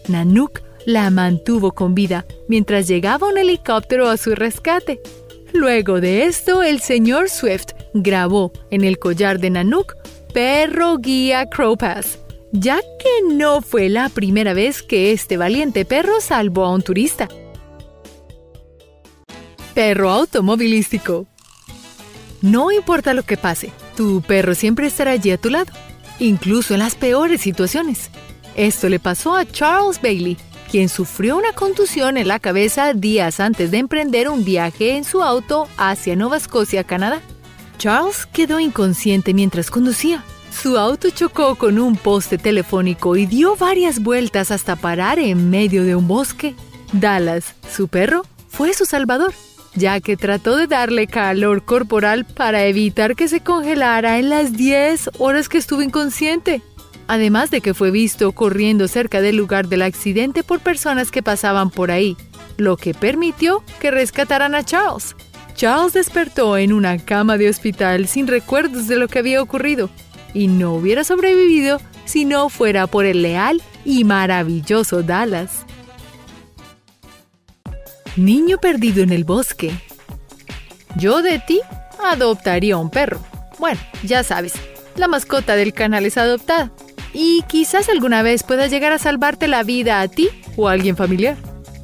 Nanook 0.08 0.62
la 0.86 1.10
mantuvo 1.10 1.72
con 1.72 1.96
vida 1.96 2.26
mientras 2.48 2.88
llegaba 2.88 3.28
un 3.28 3.38
helicóptero 3.38 4.08
a 4.08 4.18
su 4.18 4.36
rescate. 4.36 5.02
Luego 5.54 6.02
de 6.02 6.26
esto, 6.26 6.64
el 6.64 6.82
señor 6.82 7.30
Swift 7.30 7.74
grabó 7.94 8.52
en 8.72 8.84
el 8.84 9.00
collar 9.00 9.40
de 9.40 9.50
Nanook 9.50 9.96
Perro 10.34 10.98
Guía 10.98 11.46
Crowpass, 11.50 12.20
ya 12.52 12.80
que 13.00 13.34
no 13.34 13.62
fue 13.62 13.90
la 13.90 14.10
primera 14.10 14.54
vez 14.54 14.84
que 14.84 15.12
este 15.12 15.38
valiente 15.38 15.86
perro 15.86 16.20
salvó 16.20 16.66
a 16.66 16.74
un 16.74 16.82
turista. 16.82 17.30
Perro 19.74 20.10
automovilístico. 20.10 21.26
No 22.42 22.72
importa 22.72 23.14
lo 23.14 23.24
que 23.24 23.38
pase, 23.38 23.72
tu 23.96 24.22
perro 24.22 24.56
siempre 24.56 24.88
estará 24.88 25.12
allí 25.12 25.32
a 25.32 25.38
tu 25.38 25.50
lado, 25.50 25.72
incluso 26.20 26.74
en 26.74 26.82
las 26.82 26.96
peores 26.96 27.42
situaciones. 27.42 28.10
Esto 28.56 28.88
le 28.88 29.00
pasó 29.00 29.36
a 29.36 29.46
Charles 29.46 30.02
Bailey, 30.02 30.38
quien 30.72 30.88
sufrió 30.88 31.36
una 31.36 31.52
contusión 31.52 32.18
en 32.18 32.30
la 32.30 32.40
cabeza 32.40 32.94
días 32.94 33.42
antes 33.42 33.70
de 33.70 33.80
emprender 33.80 34.30
un 34.30 34.46
viaje 34.46 34.96
en 34.96 35.04
su 35.04 35.24
auto 35.24 35.68
hacia 35.78 36.16
Nueva 36.16 36.38
Escocia, 36.38 36.86
Canadá. 36.86 37.22
Charles 37.78 38.26
quedó 38.26 38.62
inconsciente 38.62 39.34
mientras 39.34 39.70
conducía. 39.70 40.24
Su 40.52 40.78
auto 40.78 41.10
chocó 41.10 41.56
con 41.56 41.80
un 41.80 41.98
poste 41.98 42.38
telefónico 42.38 43.18
y 43.18 43.26
dio 43.26 43.58
varias 43.58 44.02
vueltas 44.02 44.52
hasta 44.52 44.78
parar 44.78 45.20
en 45.20 45.50
medio 45.50 45.84
de 45.84 45.98
un 45.98 46.08
bosque. 46.08 46.56
Dallas, 46.94 47.56
su 47.70 47.90
perro, 47.90 48.24
fue 48.48 48.74
su 48.74 48.86
salvador, 48.86 49.34
ya 49.76 50.00
que 50.00 50.16
trató 50.16 50.56
de 50.56 50.68
darle 50.68 51.08
calor 51.08 51.66
corporal 51.66 52.24
para 52.24 52.64
evitar 52.66 53.18
que 53.18 53.28
se 53.28 53.42
congelara 53.42 54.18
en 54.18 54.30
las 54.30 54.54
10 54.54 55.10
horas 55.20 55.50
que 55.50 55.58
estuvo 55.58 55.82
inconsciente 55.82 56.62
además 57.08 57.52
de 57.52 57.62
que 57.62 57.74
fue 57.74 57.92
visto 57.92 58.32
corriendo 58.32 58.88
cerca 58.88 59.22
del 59.22 59.36
lugar 59.36 59.68
del 59.68 59.82
accidente 59.82 60.44
por 60.44 60.60
personas 60.60 61.12
que 61.12 61.24
pasaban 61.24 61.70
por 61.70 61.92
ahí, 61.92 62.18
lo 62.58 62.78
que 62.78 62.94
permitió 62.94 63.64
que 63.80 63.92
rescataran 63.92 64.56
a 64.56 64.64
Charles. 64.64 65.16
Charles 65.56 65.94
despertó 65.94 66.58
en 66.58 66.74
una 66.74 66.98
cama 66.98 67.38
de 67.38 67.50
hospital 67.50 68.08
sin 68.08 68.28
recuerdos 68.28 68.88
de 68.88 68.98
lo 68.98 69.08
que 69.08 69.20
había 69.20 69.42
ocurrido 69.42 69.90
y 70.34 70.48
no 70.48 70.74
hubiera 70.74 71.04
sobrevivido 71.04 71.80
si 72.04 72.26
no 72.26 72.50
fuera 72.50 72.88
por 72.88 73.06
el 73.06 73.22
leal 73.22 73.62
y 73.86 74.04
maravilloso 74.04 75.02
Dallas. 75.02 75.66
Niño 78.18 78.58
perdido 78.60 79.04
en 79.04 79.12
el 79.12 79.24
bosque. 79.24 79.72
Yo 80.98 81.22
de 81.22 81.40
ti 81.40 81.62
adoptaría 82.04 82.78
un 82.78 82.90
perro. 82.90 83.20
Bueno, 83.60 83.80
ya 84.04 84.24
sabes, 84.24 84.54
la 84.96 85.08
mascota 85.08 85.56
del 85.56 85.74
canal 85.74 86.06
es 86.06 86.18
adoptada 86.18 86.72
y 87.16 87.44
quizás 87.48 87.88
alguna 87.88 88.24
vez 88.24 88.44
pueda 88.44 88.68
llegar 88.68 88.92
a 88.92 89.00
salvarte 89.00 89.48
la 89.48 89.64
vida 89.64 90.02
a 90.02 90.08
ti 90.10 90.28
o 90.58 90.68
a 90.68 90.74
alguien 90.74 90.98
familiar. 90.98 91.38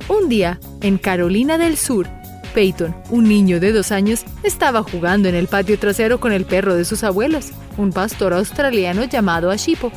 Un 0.10 0.28
día, 0.28 0.60
en 0.82 0.98
Carolina 0.98 1.58
del 1.58 1.78
Sur, 1.78 2.06
Peyton, 2.54 2.94
un 3.12 3.30
niño 3.30 3.62
de 3.62 3.72
dos 3.72 3.94
años, 3.94 4.26
estaba 4.44 4.84
jugando 4.84 5.30
en 5.30 5.36
el 5.36 5.48
patio 5.48 5.80
trasero 5.80 6.20
con 6.20 6.34
el 6.34 6.44
perro 6.44 6.76
de 6.76 6.84
sus 6.84 7.06
abuelos. 7.06 7.52
un 7.78 7.94
pastor 7.94 8.34
australiano 8.34 9.06
llamado 9.06 9.50
Ashipo. 9.50 9.94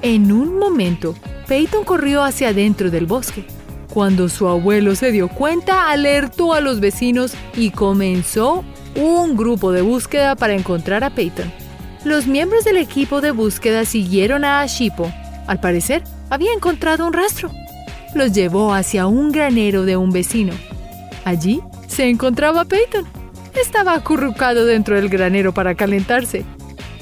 En 0.00 0.32
un 0.32 0.58
momento, 0.58 1.14
Peyton 1.46 1.84
corrió 1.84 2.24
hacia 2.24 2.48
adentro 2.48 2.90
del 2.90 3.04
bosque. 3.04 3.44
Cuando 3.92 4.30
su 4.30 4.48
abuelo 4.48 4.94
se 4.94 5.12
dio 5.12 5.28
cuenta, 5.28 5.90
alertó 5.90 6.54
a 6.54 6.62
los 6.62 6.80
vecinos 6.80 7.34
y 7.54 7.70
comenzó 7.70 8.64
un 8.96 9.36
grupo 9.36 9.72
de 9.72 9.82
búsqueda 9.82 10.36
para 10.36 10.54
encontrar 10.54 11.04
a 11.04 11.10
Peyton. 11.10 11.52
Los 12.04 12.26
miembros 12.26 12.64
del 12.64 12.78
equipo 12.78 13.20
de 13.20 13.30
búsqueda 13.30 13.84
siguieron 13.84 14.44
a 14.44 14.60
Ashipo. 14.62 15.12
Al 15.46 15.60
parecer, 15.60 16.02
había 16.30 16.52
encontrado 16.54 17.06
un 17.06 17.12
rastro. 17.12 17.50
Los 18.14 18.32
llevó 18.32 18.72
hacia 18.72 19.06
un 19.06 19.30
granero 19.30 19.84
de 19.84 19.98
un 19.98 20.10
vecino. 20.10 20.54
Allí 21.26 21.60
se 21.88 22.08
encontraba 22.08 22.64
Peyton. 22.64 23.04
Estaba 23.54 23.92
acurrucado 23.94 24.64
dentro 24.64 24.96
del 24.96 25.10
granero 25.10 25.52
para 25.52 25.74
calentarse. 25.74 26.44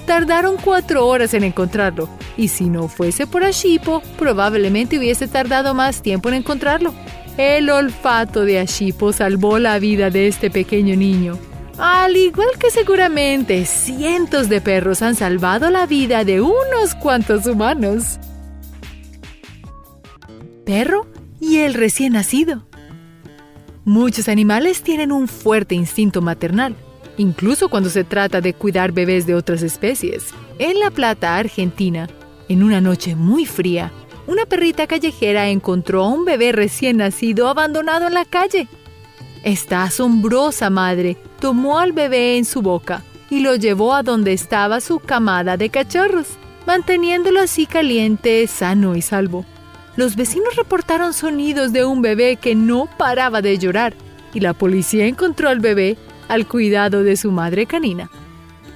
Tardaron 0.05 0.57
cuatro 0.57 1.07
horas 1.07 1.33
en 1.35 1.45
encontrarlo, 1.45 2.09
y 2.37 2.49
si 2.49 2.65
no 2.65 2.89
fuese 2.89 3.27
por 3.27 3.45
Ashipo, 3.45 4.03
probablemente 4.19 4.99
hubiese 4.99 5.29
tardado 5.29 5.75
más 5.75 6.03
tiempo 6.03 6.29
en 6.29 6.37
encontrarlo. 6.37 6.93
El 7.37 7.71
olfato 7.71 8.45
de 8.45 8.59
Ashipo 8.59 9.13
salvó 9.13 9.61
la 9.61 9.79
vida 9.79 10.11
de 10.11 10.27
este 10.27 10.51
pequeño 10.51 10.97
niño. 10.97 11.39
Al 11.79 12.17
igual 12.17 12.49
que 12.59 12.71
seguramente 12.71 13.65
cientos 13.65 14.49
de 14.49 14.61
perros 14.61 15.01
han 15.01 15.15
salvado 15.15 15.71
la 15.71 15.87
vida 15.87 16.25
de 16.25 16.41
unos 16.41 16.97
cuantos 17.01 17.47
humanos. 17.47 18.19
Perro 20.67 21.07
y 21.41 21.59
el 21.59 21.75
recién 21.75 22.15
nacido. 22.15 22.67
Muchos 23.85 24.29
animales 24.29 24.83
tienen 24.83 25.13
un 25.13 25.29
fuerte 25.29 25.77
instinto 25.77 26.21
maternal, 26.21 26.75
incluso 27.17 27.69
cuando 27.69 27.91
se 27.91 28.03
trata 28.03 28.41
de 28.41 28.55
cuidar 28.55 28.91
bebés 28.91 29.25
de 29.25 29.37
otras 29.37 29.63
especies. 29.63 30.35
En 30.59 30.81
La 30.81 30.91
Plata, 30.91 31.37
Argentina, 31.37 32.09
en 32.49 32.65
una 32.65 32.81
noche 32.81 33.15
muy 33.15 33.47
fría, 33.47 33.93
una 34.27 34.47
perrita 34.47 34.89
callejera 34.89 35.49
encontró 35.49 36.05
a 36.05 36.09
un 36.09 36.25
bebé 36.25 36.51
recién 36.51 36.97
nacido 36.97 37.49
abandonado 37.49 38.09
en 38.09 38.15
la 38.15 38.25
calle. 38.25 38.67
Esta 39.49 39.85
asombrosa 39.85 40.69
madre 40.69 41.17
tomó 41.41 41.79
al 41.79 41.93
bebé 41.93 42.37
en 42.37 42.45
su 42.45 42.61
boca 42.61 43.03
y 43.31 43.41
lo 43.41 43.57
llevó 43.57 43.95
a 43.95 44.03
donde 44.03 44.33
estaba 44.33 44.81
su 44.81 44.99
camada 44.99 45.57
de 45.57 45.71
cachorros, 45.71 46.27
manteniéndolo 46.67 47.41
así 47.41 47.65
caliente, 47.65 48.47
sano 48.47 48.95
y 48.95 49.01
salvo 49.01 49.47
los 49.99 50.15
vecinos 50.15 50.55
reportaron 50.55 51.13
sonidos 51.13 51.73
de 51.73 51.85
un 51.85 52.03
bebé 52.03 52.37
que 52.37 52.55
no 52.55 52.89
paraba 52.99 53.43
de 53.43 53.59
llorar 53.59 53.95
y 54.33 54.39
la 54.39 54.53
policía 54.53 55.07
encontró 55.07 55.49
al 55.49 55.59
bebé 55.59 55.97
al 56.29 56.47
cuidado 56.47 57.03
de 57.03 57.17
su 57.17 57.33
madre 57.33 57.67
canina. 57.67 58.09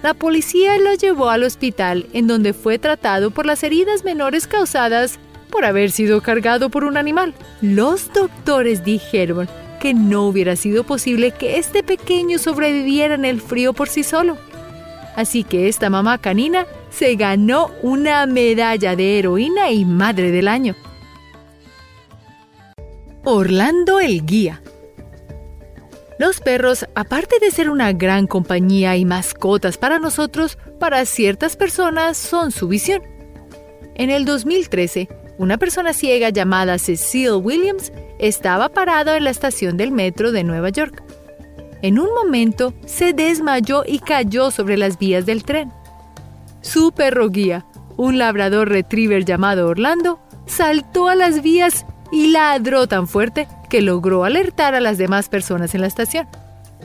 La 0.03 0.15
policía 0.15 0.77
lo 0.79 0.95
llevó 0.95 1.31
al 1.31 1.45
hospital 1.45 2.07
en 2.13 2.27
donde 2.27 2.55
fue 2.55 2.81
tratado 2.81 3.31
por 3.31 3.47
las 3.47 3.63
heridas 3.63 4.03
menores 4.03 4.49
causadas 4.49 5.21
por 5.49 5.65
haber 5.65 5.93
sido 5.93 6.23
cargado 6.23 6.71
por 6.71 6.83
un 6.83 6.97
animal. 6.97 7.35
Los 7.61 8.13
doctores 8.13 8.85
dijeron 8.85 9.49
que 9.83 9.95
no 9.95 10.29
hubiera 10.29 10.55
sido 10.55 10.85
posible 10.85 11.33
que 11.33 11.59
este 11.59 11.83
pequeño 11.83 12.39
sobreviviera 12.39 13.17
en 13.17 13.25
el 13.25 13.41
frío 13.41 13.73
por 13.73 13.89
sí 13.89 14.05
solo. 14.05 14.39
Así 15.17 15.43
que 15.43 15.67
esta 15.67 15.91
mamá 15.91 16.19
canina 16.19 16.69
se 16.91 17.17
ganó 17.17 17.73
una 17.83 18.25
medalla 18.27 18.95
de 18.95 19.19
heroína 19.19 19.73
y 19.73 19.85
madre 19.85 20.31
del 20.31 20.47
año. 20.47 20.77
Orlando 23.25 23.99
el 23.99 24.25
Guía. 24.25 24.63
Los 26.17 26.39
perros, 26.39 26.87
aparte 26.95 27.41
de 27.41 27.51
ser 27.51 27.69
una 27.69 27.93
gran 27.93 28.29
compañía 28.29 28.97
y 28.97 29.05
mascotas 29.05 29.79
para 29.79 29.99
nosotros, 29.99 30.59
para 30.79 31.05
ciertas 31.07 31.57
personas 31.57 32.17
son 32.17 32.53
su 32.53 32.69
visión. 32.69 33.03
En 33.97 34.11
el 34.11 34.27
2013, 34.27 35.09
una 35.39 35.59
persona 35.59 35.93
ciega 35.93 36.31
llamada 36.31 36.79
Cecile 36.79 37.35
Williams 37.37 37.93
estaba 38.19 38.69
parada 38.69 39.17
en 39.17 39.25
la 39.25 39.31
estación 39.31 39.77
del 39.77 39.91
metro 39.91 40.33
de 40.33 40.45
Nueva 40.45 40.69
York. 40.71 41.03
En 41.83 41.99
un 41.99 42.15
momento 42.15 42.75
se 42.87 43.13
desmayó 43.13 43.85
y 43.87 43.99
cayó 43.99 44.51
sobre 44.51 44.77
las 44.77 44.99
vías 44.99 45.27
del 45.27 45.45
tren. 45.45 45.73
Su 46.61 46.93
perro 46.93 47.29
guía, 47.29 47.67
un 47.97 48.19
labrador 48.19 48.69
retriever 48.69 49.25
llamado 49.25 49.69
Orlando, 49.69 50.21
saltó 50.47 51.09
a 51.09 51.17
las 51.17 51.43
vías 51.43 51.87
y 52.13 52.29
ladró 52.29 52.87
tan 52.87 53.09
fuerte 53.09 53.49
que 53.69 53.81
logró 53.83 54.25
alertar 54.25 54.75
a 54.75 54.81
las 54.81 54.99
demás 54.99 55.29
personas 55.29 55.75
en 55.75 55.81
la 55.81 55.87
estación. 55.87 56.29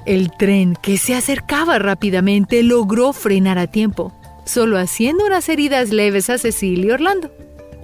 El 0.05 0.31
tren, 0.31 0.75
que 0.81 0.97
se 0.97 1.15
acercaba 1.15 1.79
rápidamente, 1.79 2.63
logró 2.63 3.11
frenar 3.11 3.57
a 3.57 3.67
tiempo, 3.67 4.13
solo 4.45 4.79
haciendo 4.79 5.25
unas 5.25 5.49
heridas 5.49 5.89
leves 5.89 6.29
a 6.29 6.37
Cecil 6.37 6.85
y 6.85 6.91
Orlando. 6.91 7.29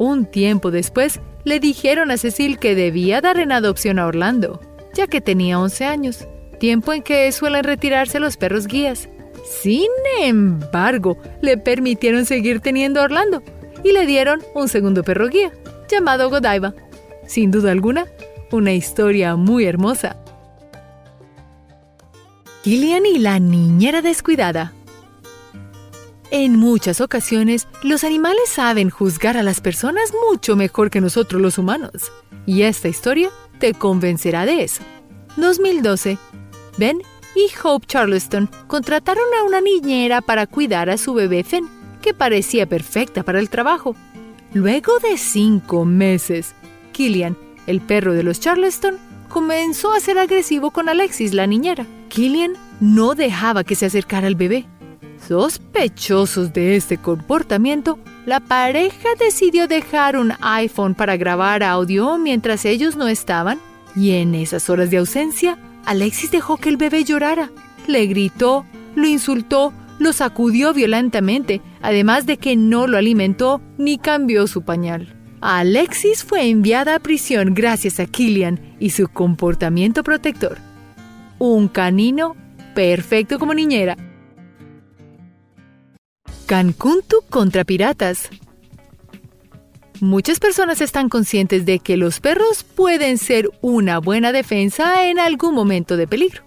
Un 0.04 0.26
tiempo 0.26 0.70
después, 0.70 1.22
le 1.46 1.62
dijeron 1.62 2.12
a 2.12 2.18
Cecil 2.18 2.60
que 2.60 2.76
debía 2.76 3.22
dar 3.22 3.40
en 3.40 3.54
adopción 3.54 4.00
a 4.00 4.06
Orlando, 4.06 4.60
ya 4.94 5.08
que 5.08 5.22
tenía 5.22 5.58
11 5.58 5.86
años, 5.86 6.28
tiempo 6.60 6.92
en 6.92 7.04
que 7.04 7.32
suelen 7.32 7.64
retirarse 7.64 8.20
los 8.20 8.36
perros 8.36 8.68
guías. 8.68 9.08
Sin 9.46 9.88
embargo, 10.20 11.18
le 11.40 11.58
permitieron 11.58 12.26
seguir 12.26 12.60
teniendo 12.60 13.00
a 13.00 13.06
Orlando 13.06 13.44
y 13.82 13.94
le 13.94 14.06
dieron 14.06 14.42
un 14.54 14.68
segundo 14.68 15.04
perro 15.04 15.30
guía, 15.30 15.54
llamado 15.90 16.30
Godiva. 16.30 16.74
Sin 17.26 17.50
duda 17.50 17.72
alguna, 17.72 18.06
una 18.52 18.74
historia 18.74 19.38
muy 19.38 19.64
hermosa. 19.64 20.18
Killian 22.64 23.06
y 23.06 23.20
la 23.20 23.40
niñera 23.40 24.02
descuidada. 24.02 24.74
En 26.36 26.58
muchas 26.58 27.00
ocasiones, 27.00 27.68
los 27.84 28.04
animales 28.04 28.50
saben 28.50 28.90
juzgar 28.90 29.38
a 29.38 29.44
las 29.44 29.62
personas 29.62 30.12
mucho 30.32 30.56
mejor 30.56 30.90
que 30.90 31.00
nosotros 31.00 31.40
los 31.40 31.60
humanos. 31.60 32.12
Y 32.48 32.64
esta 32.64 32.88
historia 32.88 33.30
te 33.60 33.76
convencerá 33.76 34.44
de 34.48 34.64
eso. 34.64 34.82
2012. 35.38 36.18
Ben 36.80 37.04
y 37.36 37.52
Hope 37.64 37.86
Charleston 37.86 38.50
contrataron 38.66 39.26
a 39.40 39.44
una 39.44 39.62
niñera 39.62 40.22
para 40.22 40.48
cuidar 40.48 40.90
a 40.90 40.98
su 40.98 41.14
bebé 41.14 41.44
Fenn, 41.44 41.70
que 42.02 42.16
parecía 42.16 42.68
perfecta 42.68 43.22
para 43.22 43.38
el 43.38 43.52
trabajo. 43.52 43.96
Luego 44.56 44.98
de 44.98 45.20
cinco 45.20 45.86
meses, 45.86 46.56
Killian, 46.94 47.38
el 47.68 47.80
perro 47.80 48.14
de 48.14 48.24
los 48.24 48.40
Charleston, 48.40 48.98
comenzó 49.30 49.92
a 49.94 50.00
ser 50.00 50.18
agresivo 50.18 50.72
con 50.72 50.90
Alexis, 50.90 51.32
la 51.36 51.46
niñera. 51.46 51.86
Killian 52.10 52.54
no 52.80 53.14
dejaba 53.14 53.64
que 53.64 53.76
se 53.76 53.86
acercara 53.86 54.26
al 54.26 54.36
bebé. 54.36 54.66
Sospechosos 55.28 56.52
de 56.52 56.76
este 56.76 56.98
comportamiento, 56.98 57.98
la 58.26 58.42
pareja 58.42 59.10
decidió 59.18 59.68
dejar 59.68 60.18
un 60.18 60.34
iPhone 60.42 60.96
para 60.96 61.16
grabar 61.16 61.64
audio 61.64 62.18
mientras 62.18 62.66
ellos 62.66 62.98
no 62.98 63.08
estaban, 63.08 63.60
y 63.96 64.12
en 64.12 64.36
esas 64.36 64.70
horas 64.70 64.90
de 64.90 64.98
ausencia, 64.98 65.58
Alexis 65.86 66.32
dejó 66.32 66.58
que 66.58 66.70
el 66.70 66.78
bebé 66.78 67.06
llorara. 67.06 67.52
Le 67.88 68.06
gritó, 68.08 68.66
lo 68.96 69.08
insultó, 69.08 69.72
lo 70.00 70.12
sacudió 70.12 70.74
violentamente, 70.74 71.62
además 71.82 72.26
de 72.26 72.38
que 72.38 72.56
no 72.56 72.88
lo 72.88 72.98
alimentó 72.98 73.62
ni 73.78 73.98
cambió 73.98 74.48
su 74.48 74.64
pañal. 74.64 75.16
Alexis 75.40 76.24
fue 76.24 76.50
enviada 76.50 76.96
a 76.96 77.00
prisión 77.00 77.54
gracias 77.54 78.00
a 78.00 78.06
Killian 78.06 78.76
y 78.80 78.90
su 78.90 79.08
comportamiento 79.08 80.04
protector. 80.04 80.58
Un 81.40 81.68
canino 81.68 82.36
perfecto 82.74 83.40
como 83.40 83.54
niñera. 83.54 83.98
Cancuntu 86.46 87.24
contra 87.30 87.64
piratas. 87.64 88.30
Muchas 90.00 90.40
personas 90.40 90.82
están 90.82 91.10
conscientes 91.10 91.66
de 91.66 91.80
que 91.80 91.98
los 91.98 92.20
perros 92.20 92.64
pueden 92.64 93.18
ser 93.18 93.50
una 93.62 94.00
buena 94.00 94.32
defensa 94.32 95.10
en 95.10 95.20
algún 95.20 95.56
momento 95.56 95.98
de 95.98 96.08
peligro. 96.08 96.44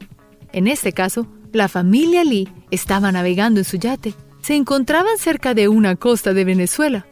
En 0.53 0.69
este 0.69 0.93
caso, 0.93 1.27
la 1.53 1.69
familia 1.69 2.25
Lee 2.25 2.49
estaba 2.71 3.11
navegando 3.13 3.61
en 3.61 3.65
su 3.65 3.79
yate. 3.79 4.15
Se 4.43 4.55
encontraban 4.55 5.19
cerca 5.19 5.55
de 5.55 5.69
una 5.69 5.97
costa 5.97 6.35
de 6.35 6.45
Venezuela 6.45 7.07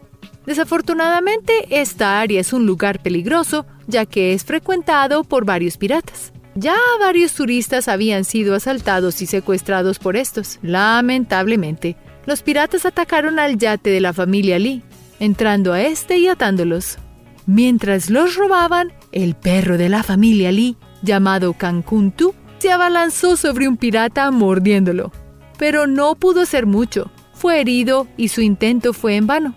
Desafortunadamente, 0.47 1.67
esta 1.71 2.21
área 2.21 2.41
es 2.41 2.53
un 2.53 2.67
lugar 2.67 3.03
peligroso, 3.03 3.67
ya 3.87 4.05
que 4.05 4.35
es 4.35 4.45
frecuentado 4.45 5.25
por 5.25 5.45
varios 5.45 5.77
piratas. 5.79 6.33
Ya 6.55 6.77
varios 7.01 7.33
turistas 7.33 7.89
habían 7.89 8.25
sido 8.25 8.55
asaltados 8.55 9.23
y 9.23 9.27
secuestrados 9.27 9.99
por 9.99 10.17
estos. 10.17 10.59
Lamentablemente, 10.63 11.97
los 12.27 12.43
piratas 12.43 12.87
atacaron 12.87 13.39
al 13.39 13.59
yate 13.59 13.91
de 13.91 14.01
la 14.01 14.13
familia 14.13 14.59
Lee, 14.59 14.83
entrando 15.21 15.73
a 15.73 15.83
este 15.83 16.19
y 16.19 16.29
atándolos. 16.29 16.99
Mientras 17.47 18.11
los 18.11 18.37
robaban, 18.37 18.93
el 19.13 19.35
perro 19.35 19.77
de 19.77 19.89
la 19.89 20.03
familia 20.03 20.51
Lee, 20.51 20.77
llamado 21.03 21.53
Cancuntu, 21.53 22.35
se 22.59 22.73
abalanzó 22.73 23.37
sobre 23.37 23.69
un 23.69 23.77
pirata 23.77 24.31
mordiéndolo. 24.31 25.13
Pero 25.59 25.87
no 25.87 26.15
pudo 26.15 26.43
hacer 26.43 26.65
mucho. 26.67 27.11
Fue 27.35 27.61
herido 27.61 28.09
y 28.17 28.29
su 28.29 28.41
intento 28.41 28.95
fue 28.95 29.17
en 29.17 29.27
vano. 29.27 29.55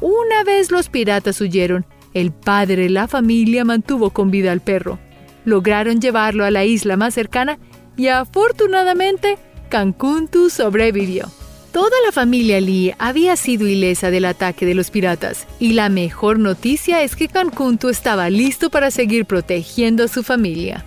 Una 0.00 0.42
vez 0.44 0.72
los 0.72 0.88
piratas 0.88 1.40
huyeron, 1.40 1.86
el 2.14 2.32
padre 2.32 2.82
de 2.82 2.90
la 2.90 3.06
familia 3.06 3.64
mantuvo 3.64 4.10
con 4.10 4.30
vida 4.30 4.50
al 4.50 4.60
perro. 4.60 4.98
Lograron 5.44 6.00
llevarlo 6.00 6.44
a 6.44 6.50
la 6.50 6.64
isla 6.64 6.96
más 6.96 7.14
cercana 7.14 7.58
y 7.96 8.08
afortunadamente 8.08 9.38
Cancuntu 9.68 10.50
sobrevivió. 10.50 11.30
Toda 11.72 11.96
la 12.06 12.12
familia 12.12 12.60
Lee 12.60 12.94
había 12.98 13.36
sido 13.36 13.66
ilesa 13.66 14.10
del 14.10 14.24
ataque 14.24 14.64
de 14.64 14.74
los 14.74 14.90
piratas, 14.90 15.46
y 15.60 15.74
la 15.74 15.90
mejor 15.90 16.38
noticia 16.38 17.02
es 17.02 17.14
que 17.14 17.28
Cancunto 17.28 17.90
estaba 17.90 18.30
listo 18.30 18.70
para 18.70 18.90
seguir 18.90 19.26
protegiendo 19.26 20.04
a 20.04 20.08
su 20.08 20.22
familia. 20.22 20.86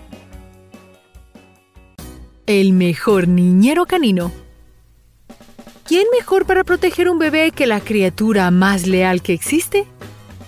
El 2.47 2.73
mejor 2.73 3.27
niñero 3.27 3.85
canino. 3.85 4.31
¿Quién 5.87 6.07
mejor 6.17 6.45
para 6.45 6.63
proteger 6.63 7.09
un 7.09 7.19
bebé 7.19 7.51
que 7.51 7.67
la 7.67 7.79
criatura 7.79 8.49
más 8.49 8.87
leal 8.87 9.21
que 9.21 9.33
existe? 9.33 9.85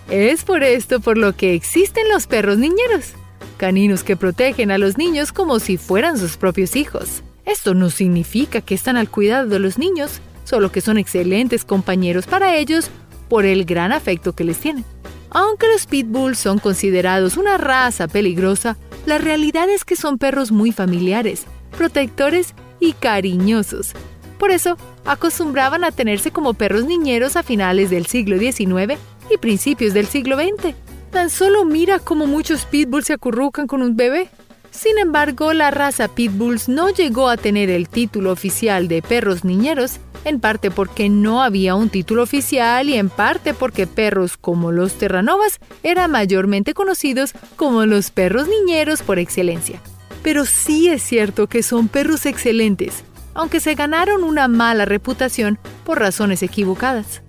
Es 0.10 0.44
por 0.44 0.64
esto 0.64 1.00
por 1.00 1.18
lo 1.18 1.36
que 1.36 1.54
existen 1.54 2.10
los 2.10 2.26
perros 2.28 2.58
niñeros, 2.58 3.14
caninos 3.58 4.04
que 4.04 4.18
protegen 4.18 4.72
a 4.72 4.78
los 4.78 4.98
niños 4.98 5.32
como 5.32 5.60
si 5.60 5.78
fueran 5.78 6.18
sus 6.18 6.38
propios 6.38 6.76
hijos. 6.76 7.24
Esto 7.46 7.74
no 7.74 7.90
significa 7.90 8.62
que 8.62 8.76
están 8.76 8.98
al 8.98 9.10
cuidado 9.10 9.48
de 9.48 9.60
los 9.60 9.78
niños, 9.78 10.22
solo 10.44 10.72
que 10.72 10.82
son 10.82 10.98
excelentes 10.98 11.66
compañeros 11.66 12.26
para 12.26 12.56
ellos 12.56 12.90
por 13.30 13.46
el 13.46 13.66
gran 13.66 13.92
afecto 13.92 14.34
que 14.34 14.44
les 14.44 14.60
tienen. 14.60 14.86
Aunque 15.30 15.68
los 15.68 15.88
pitbulls 15.88 16.38
son 16.38 16.60
considerados 16.60 17.38
una 17.38 17.58
raza 17.58 18.08
peligrosa, 18.08 18.78
la 19.06 19.18
realidad 19.18 19.70
es 19.70 19.84
que 19.84 19.96
son 19.96 20.18
perros 20.18 20.52
muy 20.52 20.72
familiares, 20.72 21.46
protectores 21.78 22.54
y 22.80 22.94
cariñosos. 22.94 23.94
Por 24.38 24.52
eso, 24.52 24.78
acostumbraban 25.06 25.84
a 25.84 25.92
tenerse 25.92 26.32
como 26.32 26.54
perros 26.54 26.86
niñeros 26.86 27.36
a 27.36 27.44
finales 27.44 27.90
del 27.90 28.06
siglo 28.06 28.38
XIX 28.38 29.00
y 29.32 29.38
principios 29.38 29.94
del 29.94 30.06
siglo 30.06 30.38
XX. 30.38 30.76
Tan 31.12 31.30
solo 31.30 31.66
mira 31.66 32.00
cómo 32.00 32.28
muchos 32.28 32.66
pitbulls 32.66 33.08
se 33.08 33.14
acurrucan 33.14 33.68
con 33.68 33.82
un 33.82 33.96
bebé. 33.96 34.30
Sin 34.74 34.98
embargo, 34.98 35.54
la 35.54 35.70
raza 35.70 36.08
Pitbulls 36.08 36.68
no 36.68 36.90
llegó 36.90 37.30
a 37.30 37.38
tener 37.38 37.70
el 37.70 37.88
título 37.88 38.32
oficial 38.32 38.88
de 38.88 39.04
perros 39.04 39.46
niñeros, 39.46 40.00
en 40.26 40.40
parte 40.40 40.72
porque 40.72 41.10
no 41.10 41.44
había 41.44 41.76
un 41.76 41.90
título 41.90 42.24
oficial 42.24 42.90
y 42.90 42.96
en 42.96 43.10
parte 43.10 43.54
porque 43.54 43.86
perros 43.86 44.36
como 44.36 44.72
los 44.72 44.94
Terranovas 44.96 45.60
eran 45.84 46.12
mayormente 46.12 46.74
conocidos 46.74 47.34
como 47.56 47.86
los 47.86 48.10
perros 48.10 48.48
niñeros 48.48 49.04
por 49.04 49.20
excelencia. 49.20 49.80
Pero 50.24 50.44
sí 50.46 50.90
es 50.90 51.04
cierto 51.04 51.48
que 51.48 51.62
son 51.62 51.88
perros 51.88 52.26
excelentes, 52.26 53.04
aunque 53.36 53.60
se 53.60 53.76
ganaron 53.76 54.24
una 54.24 54.48
mala 54.48 54.86
reputación 54.86 55.60
por 55.86 56.00
razones 56.00 56.42
equivocadas. 56.42 57.22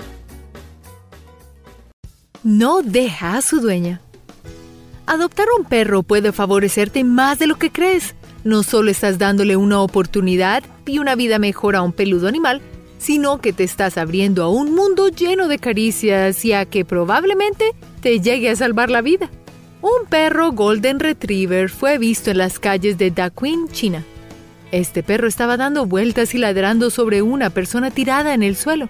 No 2.43 2.81
deja 2.83 3.37
a 3.37 3.43
su 3.43 3.61
dueña. 3.61 4.01
Adoptar 5.07 5.47
un 5.59 5.67
perro 5.67 6.03
puede 6.03 6.33
favorecerte 6.33 7.05
más 7.05 7.39
de 7.39 7.47
lo 7.47 7.57
que 7.57 7.71
crees. 7.71 8.15
No 8.43 8.63
solo 8.63 8.91
estás 8.91 9.19
dándole 9.19 9.57
una 9.57 9.81
oportunidad 9.81 10.63
y 10.87 10.99
una 10.99 11.15
vida 11.15 11.39
mejor 11.39 11.77
a 11.77 11.83
un 11.83 11.93
peludo 11.93 12.27
animal, 12.27 12.63
sino 12.99 13.39
que 13.39 13.53
te 13.53 13.65
estás 13.65 13.99
abriendo 13.99 14.43
a 14.43 14.49
un 14.49 14.75
mundo 14.75 15.09
lleno 15.09 15.47
de 15.49 15.59
caricias 15.59 16.43
y 16.45 16.55
a 16.55 16.65
que 16.65 16.87
probablemente 16.87 17.73
te 18.01 18.21
llegue 18.21 18.49
a 18.49 18.57
salvar 18.57 18.91
la 18.91 19.03
vida. 19.03 19.31
Un 19.83 20.09
perro 20.09 20.53
Golden 20.53 20.99
Retriever 20.99 21.69
fue 21.69 21.99
visto 21.99 22.31
en 22.31 22.39
las 22.39 22.59
calles 22.59 22.97
de 22.97 23.11
Daquin, 23.11 23.69
China. 23.69 24.03
Este 24.73 25.03
perro 25.03 25.29
estaba 25.29 25.59
dando 25.59 25.85
vueltas 25.85 26.35
y 26.35 26.39
ladrando 26.39 26.89
sobre 26.89 27.21
una 27.21 27.51
persona 27.51 27.91
tirada 27.91 28.33
en 28.33 28.43
el 28.43 28.57
suelo. 28.57 28.89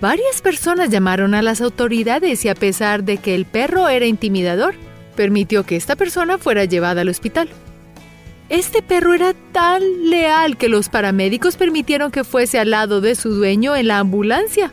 Varias 0.00 0.40
personas 0.40 0.90
llamaron 0.90 1.34
a 1.34 1.42
las 1.42 1.60
autoridades 1.60 2.44
y 2.44 2.48
a 2.48 2.54
pesar 2.54 3.02
de 3.02 3.18
que 3.18 3.34
el 3.34 3.44
perro 3.44 3.88
era 3.88 4.06
intimidador, 4.06 4.74
permitió 5.16 5.64
que 5.64 5.76
esta 5.76 5.96
persona 5.96 6.38
fuera 6.38 6.64
llevada 6.64 7.02
al 7.02 7.08
hospital. 7.08 7.48
Este 8.48 8.82
perro 8.82 9.14
era 9.14 9.32
tan 9.52 10.10
leal 10.10 10.56
que 10.56 10.68
los 10.68 10.88
paramédicos 10.88 11.56
permitieron 11.56 12.10
que 12.10 12.24
fuese 12.24 12.58
al 12.58 12.70
lado 12.70 13.00
de 13.00 13.14
su 13.14 13.30
dueño 13.32 13.76
en 13.76 13.86
la 13.86 13.98
ambulancia. 13.98 14.72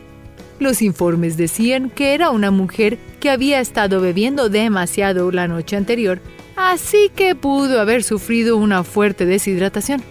Los 0.58 0.82
informes 0.82 1.36
decían 1.36 1.88
que 1.88 2.14
era 2.14 2.30
una 2.30 2.50
mujer 2.50 2.98
que 3.20 3.30
había 3.30 3.60
estado 3.60 4.00
bebiendo 4.00 4.48
demasiado 4.48 5.30
la 5.30 5.46
noche 5.46 5.76
anterior, 5.76 6.20
así 6.56 7.12
que 7.14 7.36
pudo 7.36 7.80
haber 7.80 8.02
sufrido 8.02 8.56
una 8.56 8.82
fuerte 8.82 9.26
deshidratación. 9.26 10.02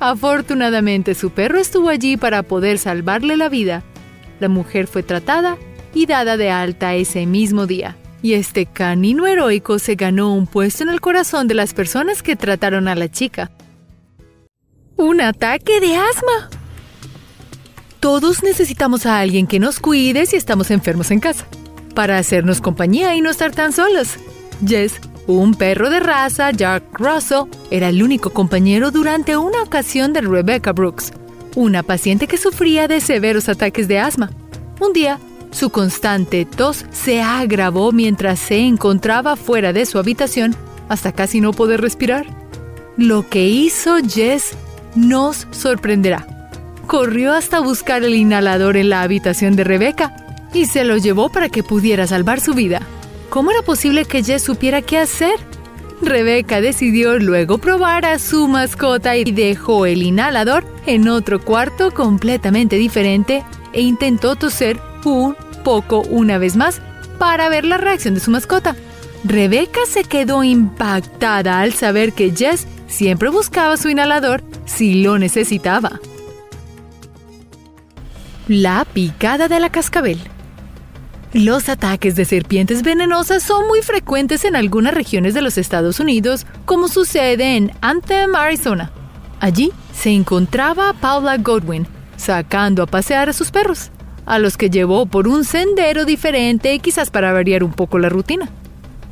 Afortunadamente 0.00 1.14
su 1.14 1.30
perro 1.30 1.58
estuvo 1.58 1.90
allí 1.90 2.16
para 2.16 2.42
poder 2.44 2.78
salvarle 2.78 3.36
la 3.36 3.50
vida. 3.50 3.82
La 4.40 4.48
mujer 4.48 4.86
fue 4.86 5.02
tratada 5.02 5.58
y 5.92 6.06
dada 6.06 6.38
de 6.38 6.50
alta 6.50 6.94
ese 6.94 7.26
mismo 7.26 7.66
día 7.66 7.96
y 8.26 8.34
este 8.34 8.66
canino 8.66 9.24
heroico 9.28 9.78
se 9.78 9.94
ganó 9.94 10.34
un 10.34 10.48
puesto 10.48 10.82
en 10.82 10.88
el 10.88 11.00
corazón 11.00 11.46
de 11.46 11.54
las 11.54 11.72
personas 11.72 12.24
que 12.24 12.34
trataron 12.34 12.88
a 12.88 12.96
la 12.96 13.08
chica. 13.08 13.52
¡Un 14.96 15.20
ataque 15.20 15.78
de 15.78 15.94
asma! 15.94 16.50
Todos 18.00 18.42
necesitamos 18.42 19.06
a 19.06 19.20
alguien 19.20 19.46
que 19.46 19.60
nos 19.60 19.78
cuide 19.78 20.26
si 20.26 20.34
estamos 20.34 20.72
enfermos 20.72 21.12
en 21.12 21.20
casa, 21.20 21.46
para 21.94 22.18
hacernos 22.18 22.60
compañía 22.60 23.14
y 23.14 23.20
no 23.20 23.30
estar 23.30 23.52
tan 23.52 23.72
solos. 23.72 24.16
Jess, 24.66 25.00
un 25.28 25.54
perro 25.54 25.88
de 25.88 26.00
raza 26.00 26.50
Jack 26.50 26.82
Russell, 26.98 27.44
era 27.70 27.90
el 27.90 28.02
único 28.02 28.30
compañero 28.30 28.90
durante 28.90 29.36
una 29.36 29.62
ocasión 29.62 30.12
de 30.12 30.22
Rebecca 30.22 30.72
Brooks, 30.72 31.12
una 31.54 31.84
paciente 31.84 32.26
que 32.26 32.38
sufría 32.38 32.88
de 32.88 33.00
severos 33.00 33.48
ataques 33.48 33.86
de 33.86 34.00
asma. 34.00 34.32
Un 34.80 34.92
día, 34.92 35.20
su 35.50 35.70
constante 35.70 36.44
tos 36.44 36.84
se 36.92 37.22
agravó 37.22 37.92
mientras 37.92 38.38
se 38.38 38.58
encontraba 38.58 39.36
fuera 39.36 39.72
de 39.72 39.86
su 39.86 39.98
habitación 39.98 40.54
hasta 40.88 41.12
casi 41.12 41.40
no 41.40 41.52
poder 41.52 41.80
respirar. 41.80 42.26
Lo 42.96 43.28
que 43.28 43.46
hizo 43.46 43.96
Jess 44.06 44.52
nos 44.94 45.46
sorprenderá. 45.50 46.26
Corrió 46.86 47.32
hasta 47.32 47.60
buscar 47.60 48.04
el 48.04 48.14
inhalador 48.14 48.76
en 48.76 48.90
la 48.90 49.02
habitación 49.02 49.56
de 49.56 49.64
Rebeca 49.64 50.16
y 50.54 50.66
se 50.66 50.84
lo 50.84 50.96
llevó 50.96 51.28
para 51.28 51.48
que 51.48 51.62
pudiera 51.62 52.06
salvar 52.06 52.40
su 52.40 52.54
vida. 52.54 52.80
¿Cómo 53.28 53.50
era 53.50 53.62
posible 53.62 54.04
que 54.04 54.22
Jess 54.22 54.42
supiera 54.42 54.82
qué 54.82 54.98
hacer? 54.98 55.34
Rebeca 56.00 56.60
decidió 56.60 57.18
luego 57.18 57.58
probar 57.58 58.04
a 58.04 58.18
su 58.18 58.48
mascota 58.48 59.16
y 59.16 59.24
dejó 59.24 59.86
el 59.86 60.02
inhalador 60.02 60.64
en 60.86 61.08
otro 61.08 61.40
cuarto 61.40 61.92
completamente 61.92 62.76
diferente 62.76 63.42
e 63.72 63.80
intentó 63.80 64.36
toser 64.36 64.78
un 65.10 65.36
poco 65.64 66.02
una 66.02 66.38
vez 66.38 66.56
más 66.56 66.80
para 67.18 67.48
ver 67.48 67.64
la 67.64 67.78
reacción 67.78 68.14
de 68.14 68.20
su 68.20 68.30
mascota. 68.30 68.76
Rebeca 69.24 69.80
se 69.88 70.04
quedó 70.04 70.44
impactada 70.44 71.60
al 71.60 71.72
saber 71.72 72.12
que 72.12 72.32
Jess 72.36 72.66
siempre 72.86 73.28
buscaba 73.28 73.76
su 73.76 73.88
inhalador 73.88 74.42
si 74.64 75.02
lo 75.02 75.18
necesitaba. 75.18 76.00
La 78.48 78.84
picada 78.84 79.48
de 79.48 79.58
la 79.58 79.70
cascabel. 79.70 80.20
Los 81.32 81.68
ataques 81.68 82.14
de 82.14 82.24
serpientes 82.24 82.82
venenosas 82.82 83.42
son 83.42 83.66
muy 83.66 83.82
frecuentes 83.82 84.44
en 84.44 84.54
algunas 84.54 84.94
regiones 84.94 85.34
de 85.34 85.42
los 85.42 85.58
Estados 85.58 85.98
Unidos, 85.98 86.46
como 86.64 86.88
sucede 86.88 87.56
en 87.56 87.72
Anthem, 87.80 88.34
Arizona. 88.36 88.92
Allí 89.40 89.72
se 89.92 90.10
encontraba 90.10 90.94
Paula 90.94 91.36
Godwin, 91.36 91.86
sacando 92.16 92.84
a 92.84 92.86
pasear 92.86 93.28
a 93.28 93.32
sus 93.32 93.50
perros 93.50 93.90
a 94.26 94.38
los 94.38 94.56
que 94.56 94.68
llevó 94.68 95.06
por 95.06 95.28
un 95.28 95.44
sendero 95.44 96.04
diferente 96.04 96.78
quizás 96.80 97.10
para 97.10 97.32
variar 97.32 97.64
un 97.64 97.72
poco 97.72 97.98
la 97.98 98.08
rutina. 98.08 98.50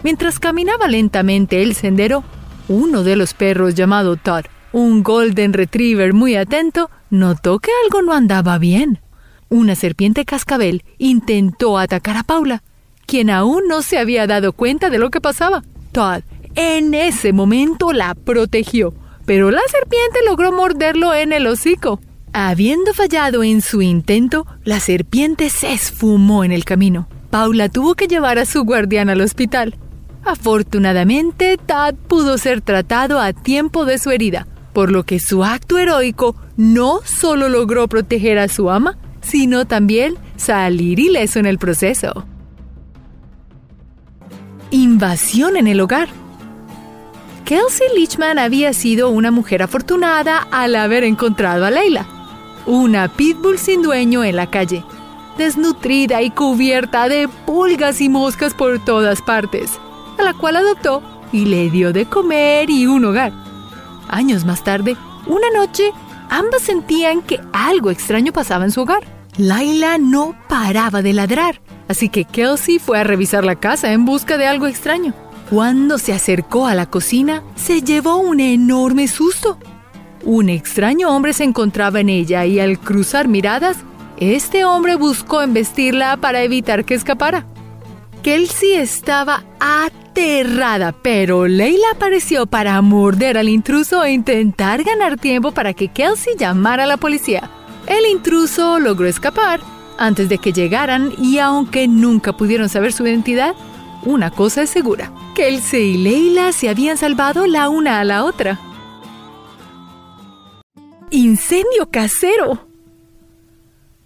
Mientras 0.02 0.38
caminaba 0.38 0.88
lentamente 0.88 1.62
el 1.62 1.74
sendero, 1.74 2.24
uno 2.68 3.02
de 3.04 3.16
los 3.16 3.32
perros 3.32 3.74
llamado 3.74 4.16
Todd, 4.16 4.44
un 4.72 5.02
golden 5.02 5.52
retriever 5.52 6.12
muy 6.12 6.34
atento, 6.34 6.90
notó 7.08 7.58
que 7.58 7.70
algo 7.84 8.02
no 8.02 8.12
andaba 8.12 8.58
bien. 8.58 9.00
Una 9.48 9.76
serpiente 9.76 10.24
cascabel 10.24 10.82
intentó 10.98 11.78
atacar 11.78 12.16
a 12.16 12.24
Paula, 12.24 12.62
quien 13.06 13.30
aún 13.30 13.68
no 13.68 13.82
se 13.82 13.98
había 13.98 14.26
dado 14.26 14.52
cuenta 14.52 14.90
de 14.90 14.98
lo 14.98 15.10
que 15.10 15.20
pasaba. 15.20 15.62
Todd 15.92 16.22
en 16.56 16.94
ese 16.94 17.32
momento 17.32 17.92
la 17.92 18.14
protegió, 18.14 18.94
pero 19.26 19.50
la 19.50 19.62
serpiente 19.70 20.20
logró 20.26 20.52
morderlo 20.52 21.14
en 21.14 21.32
el 21.32 21.46
hocico. 21.46 22.00
Habiendo 22.36 22.92
fallado 22.94 23.44
en 23.44 23.62
su 23.62 23.80
intento, 23.80 24.44
la 24.64 24.80
serpiente 24.80 25.50
se 25.50 25.72
esfumó 25.72 26.42
en 26.42 26.50
el 26.50 26.64
camino. 26.64 27.06
Paula 27.30 27.68
tuvo 27.68 27.94
que 27.94 28.08
llevar 28.08 28.40
a 28.40 28.44
su 28.44 28.64
guardián 28.64 29.08
al 29.08 29.20
hospital. 29.20 29.76
Afortunadamente, 30.24 31.56
Tad 31.64 31.94
pudo 31.94 32.36
ser 32.36 32.60
tratado 32.60 33.20
a 33.20 33.32
tiempo 33.32 33.84
de 33.84 33.98
su 33.98 34.10
herida, 34.10 34.48
por 34.72 34.90
lo 34.90 35.04
que 35.04 35.20
su 35.20 35.44
acto 35.44 35.78
heroico 35.78 36.34
no 36.56 37.02
solo 37.04 37.48
logró 37.48 37.86
proteger 37.86 38.40
a 38.40 38.48
su 38.48 38.68
ama, 38.68 38.98
sino 39.20 39.64
también 39.64 40.16
salir 40.34 40.98
ileso 40.98 41.38
en 41.38 41.46
el 41.46 41.58
proceso. 41.58 42.26
Invasión 44.72 45.56
en 45.56 45.68
el 45.68 45.80
hogar. 45.80 46.08
Kelsey 47.44 47.86
Leachman 47.94 48.40
había 48.40 48.72
sido 48.72 49.10
una 49.10 49.30
mujer 49.30 49.62
afortunada 49.62 50.48
al 50.50 50.74
haber 50.74 51.04
encontrado 51.04 51.64
a 51.64 51.70
Leila 51.70 52.08
una 52.66 53.08
pitbull 53.08 53.58
sin 53.58 53.82
dueño 53.82 54.24
en 54.24 54.36
la 54.36 54.50
calle, 54.50 54.84
desnutrida 55.38 56.22
y 56.22 56.30
cubierta 56.30 57.08
de 57.08 57.28
pulgas 57.28 58.00
y 58.00 58.08
moscas 58.08 58.54
por 58.54 58.84
todas 58.84 59.22
partes, 59.22 59.78
a 60.18 60.22
la 60.22 60.34
cual 60.34 60.56
adoptó 60.56 61.02
y 61.32 61.46
le 61.46 61.70
dio 61.70 61.92
de 61.92 62.06
comer 62.06 62.70
y 62.70 62.86
un 62.86 63.04
hogar. 63.04 63.32
Años 64.08 64.44
más 64.44 64.62
tarde, 64.62 64.96
una 65.26 65.50
noche, 65.50 65.92
Ambas 66.30 66.62
sentían 66.62 67.22
que 67.22 67.40
algo 67.52 67.90
extraño 67.90 68.32
pasaba 68.32 68.64
en 68.64 68.72
su 68.72 68.82
hogar. 68.82 69.04
Laila 69.36 69.98
no 69.98 70.34
paraba 70.48 71.02
de 71.02 71.12
ladrar, 71.12 71.60
así 71.88 72.08
que 72.08 72.24
Kelsey 72.24 72.78
fue 72.78 72.98
a 72.98 73.04
revisar 73.04 73.44
la 73.44 73.56
casa 73.56 73.92
en 73.92 74.04
busca 74.04 74.36
de 74.36 74.46
algo 74.46 74.66
extraño. 74.66 75.14
Cuando 75.50 75.98
se 75.98 76.12
acercó 76.12 76.66
a 76.66 76.74
la 76.74 76.86
cocina, 76.86 77.42
se 77.54 77.82
llevó 77.82 78.16
un 78.16 78.40
enorme 78.40 79.08
susto. 79.08 79.58
Un 80.24 80.48
extraño 80.48 81.10
hombre 81.10 81.34
se 81.34 81.44
encontraba 81.44 82.00
en 82.00 82.08
ella 82.08 82.46
y 82.46 82.58
al 82.58 82.78
cruzar 82.78 83.28
miradas, 83.28 83.76
este 84.16 84.64
hombre 84.64 84.96
buscó 84.96 85.42
embestirla 85.42 86.16
para 86.16 86.42
evitar 86.42 86.86
que 86.86 86.94
escapara. 86.94 87.44
Kelsey 88.22 88.72
estaba 88.72 89.44
aterrada, 89.60 90.92
pero 90.92 91.46
Leila 91.46 91.88
apareció 91.94 92.46
para 92.46 92.80
morder 92.80 93.36
al 93.36 93.50
intruso 93.50 94.02
e 94.02 94.12
intentar 94.12 94.82
ganar 94.82 95.18
tiempo 95.18 95.52
para 95.52 95.74
que 95.74 95.88
Kelsey 95.88 96.34
llamara 96.38 96.84
a 96.84 96.86
la 96.86 96.96
policía. 96.96 97.50
El 97.86 98.06
intruso 98.10 98.80
logró 98.80 99.06
escapar 99.06 99.60
antes 99.98 100.30
de 100.30 100.38
que 100.38 100.54
llegaran 100.54 101.12
y 101.18 101.36
aunque 101.36 101.86
nunca 101.86 102.32
pudieron 102.32 102.70
saber 102.70 102.94
su 102.94 103.06
identidad, 103.06 103.54
una 104.04 104.30
cosa 104.30 104.62
es 104.62 104.70
segura, 104.70 105.12
Kelsey 105.34 105.96
y 105.96 105.98
Leila 105.98 106.52
se 106.52 106.70
habían 106.70 106.96
salvado 106.96 107.46
la 107.46 107.68
una 107.68 108.00
a 108.00 108.04
la 108.04 108.24
otra. 108.24 108.58
Incendio 111.14 111.90
casero. 111.92 112.66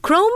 Chrome 0.03 0.27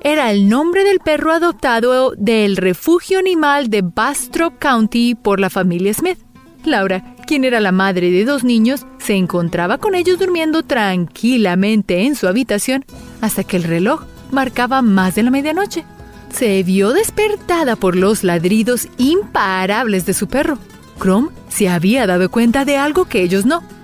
era 0.00 0.32
el 0.32 0.48
nombre 0.48 0.82
del 0.82 0.98
perro 0.98 1.30
adoptado 1.30 2.14
del 2.16 2.56
refugio 2.56 3.20
animal 3.20 3.70
de 3.70 3.82
Bastrop 3.82 4.58
County 4.58 5.14
por 5.14 5.38
la 5.38 5.50
familia 5.50 5.94
Smith. 5.94 6.18
Laura, 6.64 7.14
quien 7.28 7.44
era 7.44 7.60
la 7.60 7.70
madre 7.70 8.10
de 8.10 8.24
dos 8.24 8.42
niños, 8.42 8.88
se 8.98 9.14
encontraba 9.14 9.78
con 9.78 9.94
ellos 9.94 10.18
durmiendo 10.18 10.64
tranquilamente 10.64 12.06
en 12.06 12.16
su 12.16 12.26
habitación 12.26 12.84
hasta 13.20 13.44
que 13.44 13.56
el 13.56 13.62
reloj 13.62 14.02
marcaba 14.32 14.82
más 14.82 15.14
de 15.14 15.22
la 15.22 15.30
medianoche. 15.30 15.84
Se 16.32 16.60
vio 16.64 16.90
despertada 16.90 17.76
por 17.76 17.94
los 17.94 18.24
ladridos 18.24 18.88
imparables 18.98 20.06
de 20.06 20.14
su 20.14 20.26
perro. 20.26 20.58
Chrome 21.00 21.28
se 21.48 21.68
había 21.68 22.04
dado 22.08 22.32
cuenta 22.32 22.64
de 22.64 22.78
algo 22.78 23.04
que 23.04 23.22
ellos 23.22 23.46
no. 23.46 23.75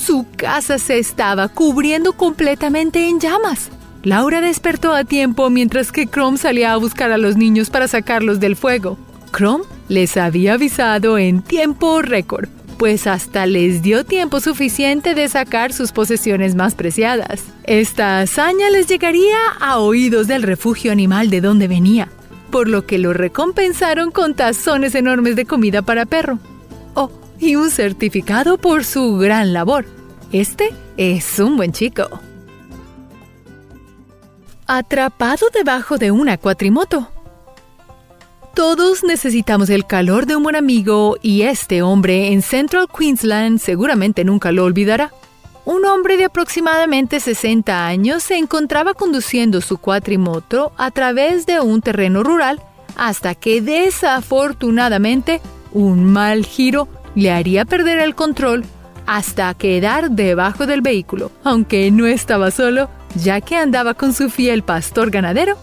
Su 0.00 0.26
casa 0.34 0.78
se 0.78 0.98
estaba 0.98 1.48
cubriendo 1.48 2.14
completamente 2.14 3.08
en 3.08 3.20
llamas. 3.20 3.70
Laura 4.02 4.40
despertó 4.40 4.94
a 4.94 5.04
tiempo 5.04 5.50
mientras 5.50 5.92
que 5.92 6.06
Chrome 6.06 6.38
salía 6.38 6.72
a 6.72 6.78
buscar 6.78 7.12
a 7.12 7.18
los 7.18 7.36
niños 7.36 7.68
para 7.68 7.86
sacarlos 7.86 8.40
del 8.40 8.56
fuego. 8.56 8.96
Chrome 9.36 9.64
les 9.88 10.16
había 10.16 10.54
avisado 10.54 11.18
en 11.18 11.42
tiempo 11.42 12.00
récord, 12.00 12.48
pues 12.78 13.06
hasta 13.06 13.44
les 13.44 13.82
dio 13.82 14.04
tiempo 14.04 14.40
suficiente 14.40 15.14
de 15.14 15.28
sacar 15.28 15.74
sus 15.74 15.92
posesiones 15.92 16.54
más 16.54 16.74
preciadas. 16.74 17.44
Esta 17.64 18.20
hazaña 18.20 18.70
les 18.70 18.86
llegaría 18.86 19.36
a 19.60 19.80
oídos 19.80 20.26
del 20.26 20.44
refugio 20.44 20.92
animal 20.92 21.28
de 21.28 21.42
donde 21.42 21.68
venía, 21.68 22.08
por 22.50 22.68
lo 22.68 22.86
que 22.86 22.98
lo 22.98 23.12
recompensaron 23.12 24.10
con 24.10 24.34
tazones 24.34 24.94
enormes 24.94 25.36
de 25.36 25.44
comida 25.44 25.82
para 25.82 26.06
perro. 26.06 26.38
Y 27.40 27.56
un 27.56 27.70
certificado 27.70 28.58
por 28.58 28.84
su 28.84 29.16
gran 29.16 29.52
labor. 29.52 29.86
Este 30.30 30.72
es 30.96 31.38
un 31.40 31.56
buen 31.56 31.72
chico 31.72 32.20
atrapado 34.70 35.48
debajo 35.52 35.98
de 35.98 36.12
una 36.12 36.38
cuatrimoto. 36.38 37.08
Todos 38.54 39.02
necesitamos 39.02 39.68
el 39.68 39.84
calor 39.84 40.26
de 40.26 40.36
un 40.36 40.44
buen 40.44 40.54
amigo 40.54 41.16
y 41.20 41.42
este 41.42 41.82
hombre 41.82 42.28
en 42.28 42.40
Central 42.40 42.86
Queensland 42.86 43.58
seguramente 43.58 44.22
nunca 44.24 44.52
lo 44.52 44.64
olvidará. 44.64 45.12
Un 45.64 45.84
hombre 45.86 46.16
de 46.16 46.26
aproximadamente 46.26 47.18
60 47.18 47.84
años 47.84 48.22
se 48.22 48.36
encontraba 48.36 48.94
conduciendo 48.94 49.60
su 49.60 49.78
cuatrimoto 49.78 50.72
a 50.76 50.92
través 50.92 51.46
de 51.46 51.60
un 51.60 51.82
terreno 51.82 52.22
rural 52.22 52.62
hasta 52.96 53.34
que 53.34 53.60
desafortunadamente 53.60 55.40
un 55.72 56.04
mal 56.04 56.44
giro 56.46 56.86
le 57.14 57.30
haría 57.30 57.64
perder 57.64 57.98
el 57.98 58.14
control 58.14 58.64
hasta 59.06 59.52
quedar 59.54 60.10
debajo 60.10 60.66
del 60.66 60.82
vehículo. 60.82 61.32
Aunque 61.42 61.90
no 61.90 62.06
estaba 62.06 62.50
solo, 62.50 62.88
ya 63.16 63.40
que 63.40 63.56
andaba 63.56 63.94
con 63.94 64.14
su 64.14 64.30
fiel 64.30 64.62
pastor 64.62 65.10
ganadero, 65.10 65.56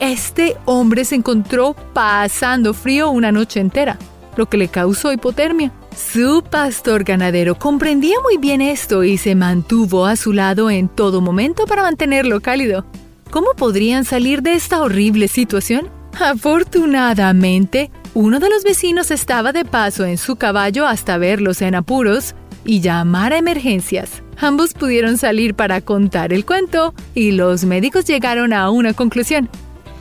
este 0.00 0.56
hombre 0.64 1.04
se 1.04 1.16
encontró 1.16 1.74
pasando 1.92 2.74
frío 2.74 3.10
una 3.10 3.32
noche 3.32 3.60
entera, 3.60 3.98
lo 4.36 4.46
que 4.46 4.56
le 4.56 4.68
causó 4.68 5.12
hipotermia. 5.12 5.72
Su 5.96 6.44
pastor 6.48 7.02
ganadero 7.02 7.58
comprendía 7.58 8.16
muy 8.22 8.36
bien 8.36 8.60
esto 8.60 9.02
y 9.02 9.18
se 9.18 9.34
mantuvo 9.34 10.06
a 10.06 10.14
su 10.14 10.32
lado 10.32 10.70
en 10.70 10.88
todo 10.88 11.20
momento 11.20 11.66
para 11.66 11.82
mantenerlo 11.82 12.40
cálido. 12.40 12.84
¿Cómo 13.30 13.48
podrían 13.56 14.04
salir 14.04 14.42
de 14.42 14.54
esta 14.54 14.80
horrible 14.80 15.28
situación? 15.28 15.88
Afortunadamente, 16.20 17.90
uno 18.18 18.40
de 18.40 18.50
los 18.50 18.64
vecinos 18.64 19.12
estaba 19.12 19.52
de 19.52 19.64
paso 19.64 20.04
en 20.04 20.18
su 20.18 20.34
caballo 20.34 20.88
hasta 20.88 21.18
verlos 21.18 21.62
en 21.62 21.76
apuros 21.76 22.34
y 22.64 22.80
llamar 22.80 23.32
a 23.32 23.38
emergencias. 23.38 24.24
Ambos 24.36 24.74
pudieron 24.74 25.18
salir 25.18 25.54
para 25.54 25.82
contar 25.82 26.32
el 26.32 26.44
cuento 26.44 26.94
y 27.14 27.30
los 27.30 27.64
médicos 27.64 28.06
llegaron 28.06 28.52
a 28.52 28.70
una 28.70 28.92
conclusión. 28.92 29.48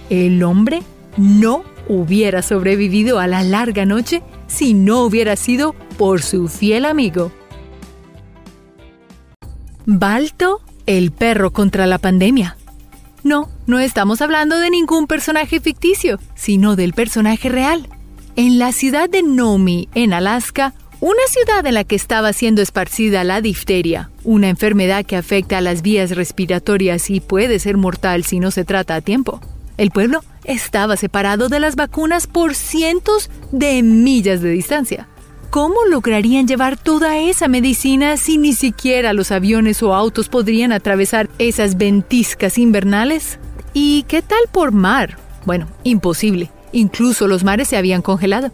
El 0.10 0.42
hombre 0.42 0.82
no 1.16 1.64
hubiera 1.88 2.42
sobrevivido 2.42 3.20
a 3.20 3.28
la 3.28 3.44
larga 3.44 3.86
noche 3.86 4.24
si 4.48 4.74
no 4.74 5.04
hubiera 5.04 5.36
sido 5.36 5.74
por 6.00 6.24
su 6.24 6.48
fiel 6.48 6.86
amigo. 6.86 7.32
Balto, 9.86 10.62
el 10.88 11.12
perro 11.12 11.54
contra 11.54 11.86
la 11.86 12.00
pandemia. 12.00 12.58
No, 13.22 13.48
no 13.68 13.78
estamos 13.78 14.24
hablando 14.24 14.58
de 14.58 14.72
ningún 14.72 15.06
personaje 15.06 15.60
ficticio, 15.60 16.20
sino 16.34 16.76
del 16.76 16.94
personaje 16.94 17.50
real. 17.50 17.88
En 18.38 18.60
la 18.60 18.72
ciudad 18.72 19.10
de 19.10 19.24
Nomi, 19.24 19.90
en 19.96 20.14
Alaska, 20.14 20.76
una 21.00 21.24
ciudad 21.28 21.66
en 21.66 21.74
la 21.74 21.84
que 21.84 21.96
estaba 21.96 22.34
siendo 22.34 22.62
esparcida 22.62 23.24
la 23.24 23.42
difteria, 23.42 24.12
una 24.24 24.48
enfermedad 24.48 25.04
que 25.08 25.16
afecta 25.16 25.58
a 25.58 25.62
las 25.62 25.82
vías 25.82 26.12
respiratorias 26.12 27.10
y 27.10 27.20
puede 27.20 27.58
ser 27.58 27.78
mortal 27.78 28.26
si 28.26 28.40
no 28.40 28.52
se 28.52 28.64
trata 28.64 28.94
a 28.94 29.02
tiempo. 29.02 29.42
El 29.78 29.90
pueblo 29.90 30.24
estaba 30.44 30.98
separado 30.98 31.50
de 31.50 31.60
las 31.60 31.76
vacunas 31.76 32.28
por 32.28 32.54
cientos 32.54 33.32
de 33.52 33.82
millas 33.82 34.44
de 34.44 34.52
distancia. 34.52 35.08
¿Cómo 35.50 35.86
lograrían 35.90 36.48
llevar 36.48 36.78
toda 36.78 37.18
esa 37.18 37.48
medicina 37.48 38.18
si 38.18 38.38
ni 38.38 38.54
siquiera 38.54 39.14
los 39.14 39.32
aviones 39.32 39.82
o 39.82 39.96
autos 39.96 40.30
podrían 40.30 40.72
atravesar 40.74 41.28
esas 41.40 41.76
ventiscas 41.76 42.60
invernales? 42.60 43.40
¿Y 43.74 44.04
qué 44.04 44.22
tal 44.22 44.44
por 44.52 44.74
mar? 44.74 45.18
Bueno, 45.44 45.68
imposible. 45.84 46.52
Incluso 46.72 47.28
los 47.28 47.44
mares 47.44 47.68
se 47.68 47.78
habían 47.78 48.02
congelado. 48.02 48.52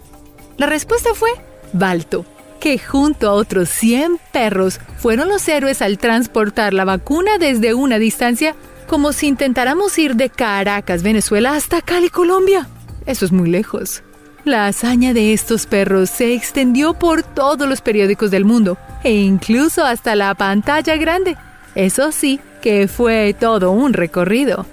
La 0.58 0.68
respuesta 0.68 1.10
fue 1.14 1.30
Balto, 1.74 2.26
que 2.60 2.78
junto 2.78 3.30
a 3.30 3.34
otros 3.34 3.70
100 3.70 4.20
perros 4.32 4.80
fueron 4.98 5.30
los 5.30 5.48
héroes 5.48 5.82
al 5.82 5.98
transportar 5.98 6.74
la 6.74 6.86
vacuna 6.86 7.38
desde 7.38 7.74
una 7.74 8.00
distancia 8.00 8.56
como 8.88 9.14
si 9.14 9.28
intentáramos 9.28 9.98
ir 9.98 10.16
de 10.16 10.30
Caracas, 10.30 11.04
Venezuela, 11.04 11.56
hasta 11.56 11.82
Cali, 11.82 12.10
Colombia. 12.10 12.68
Eso 13.06 13.26
es 13.26 13.32
muy 13.32 13.50
lejos. 13.50 14.04
La 14.46 14.68
hazaña 14.68 15.14
de 15.14 15.34
estos 15.34 15.66
perros 15.66 16.10
se 16.10 16.34
extendió 16.34 16.94
por 16.94 17.24
todos 17.24 17.68
los 17.68 17.82
periódicos 17.82 18.30
del 18.30 18.46
mundo 18.46 18.78
e 19.04 19.14
incluso 19.14 19.84
hasta 19.86 20.16
la 20.16 20.36
pantalla 20.36 20.98
grande. 20.98 21.38
Eso 21.76 22.12
sí, 22.12 22.40
que 22.62 22.88
fue 22.88 23.36
todo 23.40 23.72
un 23.72 23.94
recorrido. 23.94 24.66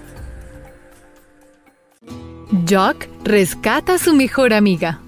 Jock 2.51 3.07
rescata 3.23 3.93
a 3.93 3.97
su 3.97 4.13
mejor 4.13 4.53
amiga. 4.53 4.99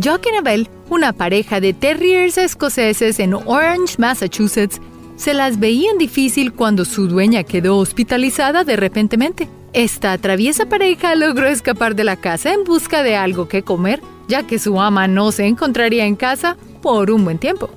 Jock 0.00 0.26
y 0.26 0.28
Annabelle 0.28 0.70
una 0.88 1.12
pareja 1.12 1.60
de 1.60 1.72
terriers 1.72 2.38
escoceses 2.38 3.18
en 3.18 3.34
Orange, 3.34 3.96
Massachusetts, 3.98 4.80
se 5.16 5.34
las 5.34 5.58
veían 5.58 5.98
difícil 5.98 6.52
cuando 6.52 6.84
su 6.84 7.08
dueña 7.08 7.42
quedó 7.42 7.78
hospitalizada 7.78 8.62
de 8.62 8.76
repentemente. 8.76 9.48
Esta 9.72 10.16
traviesa 10.18 10.66
pareja 10.66 11.16
logró 11.16 11.48
escapar 11.48 11.96
de 11.96 12.04
la 12.04 12.16
casa 12.16 12.52
en 12.52 12.62
busca 12.62 13.02
de 13.02 13.16
algo 13.16 13.48
que 13.48 13.62
comer, 13.62 14.00
ya 14.28 14.44
que 14.46 14.60
su 14.60 14.80
ama 14.80 15.08
no 15.08 15.32
se 15.32 15.46
encontraría 15.46 16.06
en 16.06 16.14
casa 16.14 16.56
por 16.80 17.10
un 17.10 17.24
buen 17.24 17.38
tiempo. 17.38 17.70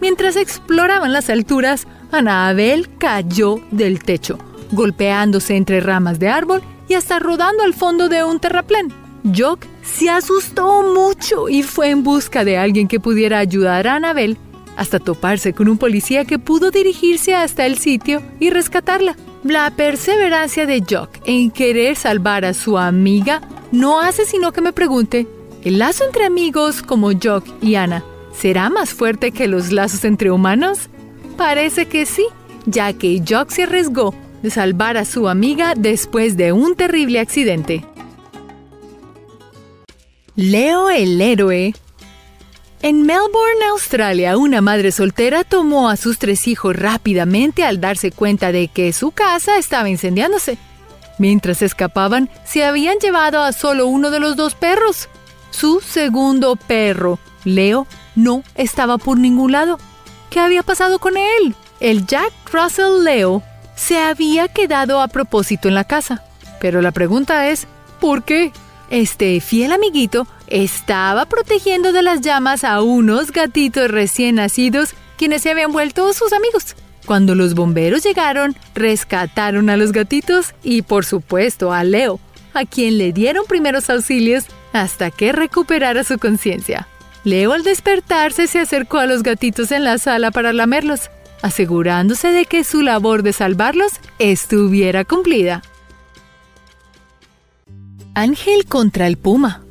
Mientras 0.00 0.36
exploraban 0.36 1.12
las 1.12 1.30
alturas, 1.30 1.86
Anabel 2.12 2.88
cayó 2.98 3.60
del 3.70 4.02
techo, 4.02 4.38
golpeándose 4.72 5.56
entre 5.56 5.80
ramas 5.80 6.18
de 6.18 6.28
árbol 6.28 6.62
y 6.88 6.94
hasta 6.94 7.18
rodando 7.18 7.62
al 7.62 7.74
fondo 7.74 8.08
de 8.08 8.24
un 8.24 8.40
terraplén. 8.40 8.92
Jock 9.36 9.66
se 9.82 10.10
asustó 10.10 10.82
mucho 10.82 11.48
y 11.48 11.62
fue 11.62 11.90
en 11.90 12.02
busca 12.02 12.44
de 12.44 12.56
alguien 12.56 12.88
que 12.88 13.00
pudiera 13.00 13.38
ayudar 13.38 13.86
a 13.86 13.96
Annabel 13.96 14.38
hasta 14.76 15.00
toparse 15.00 15.52
con 15.52 15.68
un 15.68 15.76
policía 15.76 16.24
que 16.24 16.38
pudo 16.38 16.70
dirigirse 16.70 17.34
hasta 17.34 17.66
el 17.66 17.78
sitio 17.78 18.22
y 18.38 18.50
rescatarla. 18.50 19.16
La 19.42 19.70
perseverancia 19.70 20.66
de 20.66 20.82
Jock 20.88 21.10
en 21.24 21.50
querer 21.50 21.96
salvar 21.96 22.44
a 22.44 22.54
su 22.54 22.78
amiga 22.78 23.42
no 23.72 24.00
hace 24.00 24.24
sino 24.24 24.52
que 24.52 24.60
me 24.60 24.72
pregunte, 24.72 25.26
¿el 25.62 25.78
lazo 25.78 26.04
entre 26.04 26.24
amigos 26.24 26.82
como 26.82 27.10
Jock 27.12 27.44
y 27.60 27.74
Anna 27.74 28.04
será 28.32 28.70
más 28.70 28.90
fuerte 28.94 29.32
que 29.32 29.48
los 29.48 29.72
lazos 29.72 30.04
entre 30.04 30.30
humanos? 30.30 30.88
Parece 31.36 31.86
que 31.86 32.06
sí, 32.06 32.26
ya 32.66 32.92
que 32.92 33.22
Jock 33.28 33.50
se 33.50 33.64
arriesgó 33.64 34.14
de 34.42 34.50
salvar 34.50 34.96
a 34.96 35.04
su 35.04 35.28
amiga 35.28 35.74
después 35.76 36.36
de 36.36 36.52
un 36.52 36.76
terrible 36.76 37.20
accidente. 37.20 37.84
Leo 40.36 40.90
el 40.90 41.20
héroe 41.20 41.74
en 42.80 43.02
Melbourne, 43.02 43.64
Australia, 43.70 44.36
una 44.36 44.60
madre 44.60 44.92
soltera 44.92 45.42
tomó 45.42 45.88
a 45.88 45.96
sus 45.96 46.20
tres 46.20 46.46
hijos 46.46 46.76
rápidamente 46.76 47.64
al 47.64 47.80
darse 47.80 48.12
cuenta 48.12 48.52
de 48.52 48.68
que 48.68 48.92
su 48.92 49.10
casa 49.10 49.58
estaba 49.58 49.88
incendiándose. 49.88 50.58
Mientras 51.18 51.60
escapaban, 51.60 52.30
se 52.44 52.64
habían 52.64 52.98
llevado 52.98 53.42
a 53.42 53.52
solo 53.52 53.88
uno 53.88 54.12
de 54.12 54.20
los 54.20 54.36
dos 54.36 54.54
perros. 54.54 55.08
Su 55.50 55.80
segundo 55.80 56.54
perro, 56.54 57.18
Leo, 57.42 57.88
no 58.14 58.44
estaba 58.54 58.96
por 58.96 59.18
ningún 59.18 59.50
lado. 59.50 59.80
¿Qué 60.30 60.38
había 60.38 60.62
pasado 60.62 61.00
con 61.00 61.16
él? 61.16 61.56
El 61.80 62.06
Jack 62.06 62.32
Russell 62.52 63.02
Leo 63.02 63.42
se 63.78 63.98
había 63.98 64.48
quedado 64.48 65.00
a 65.00 65.08
propósito 65.08 65.68
en 65.68 65.74
la 65.74 65.84
casa. 65.84 66.22
Pero 66.60 66.82
la 66.82 66.90
pregunta 66.90 67.48
es, 67.48 67.66
¿por 68.00 68.24
qué? 68.24 68.52
Este 68.90 69.40
fiel 69.40 69.72
amiguito 69.72 70.26
estaba 70.48 71.26
protegiendo 71.26 71.92
de 71.92 72.02
las 72.02 72.20
llamas 72.20 72.64
a 72.64 72.82
unos 72.82 73.30
gatitos 73.30 73.90
recién 73.90 74.36
nacidos 74.36 74.94
quienes 75.16 75.42
se 75.42 75.50
habían 75.50 75.72
vuelto 75.72 76.12
sus 76.12 76.32
amigos. 76.32 76.74
Cuando 77.06 77.34
los 77.34 77.54
bomberos 77.54 78.02
llegaron, 78.02 78.56
rescataron 78.74 79.70
a 79.70 79.76
los 79.76 79.92
gatitos 79.92 80.54
y 80.62 80.82
por 80.82 81.04
supuesto 81.04 81.72
a 81.72 81.84
Leo, 81.84 82.18
a 82.54 82.64
quien 82.64 82.98
le 82.98 83.12
dieron 83.12 83.46
primeros 83.46 83.88
auxilios 83.90 84.44
hasta 84.72 85.10
que 85.10 85.32
recuperara 85.32 86.02
su 86.04 86.18
conciencia. 86.18 86.88
Leo 87.24 87.52
al 87.52 87.62
despertarse 87.62 88.46
se 88.46 88.60
acercó 88.60 88.98
a 88.98 89.06
los 89.06 89.22
gatitos 89.22 89.70
en 89.70 89.84
la 89.84 89.98
sala 89.98 90.30
para 90.30 90.52
lamerlos, 90.52 91.10
asegurándose 91.42 92.28
de 92.28 92.44
que 92.46 92.64
su 92.64 92.82
labor 92.82 93.22
de 93.22 93.32
salvarlos 93.32 93.92
estuviera 94.18 95.04
cumplida. 95.04 95.62
Ángel 98.14 98.66
contra 98.66 99.06
el 99.06 99.16
Puma. 99.16 99.62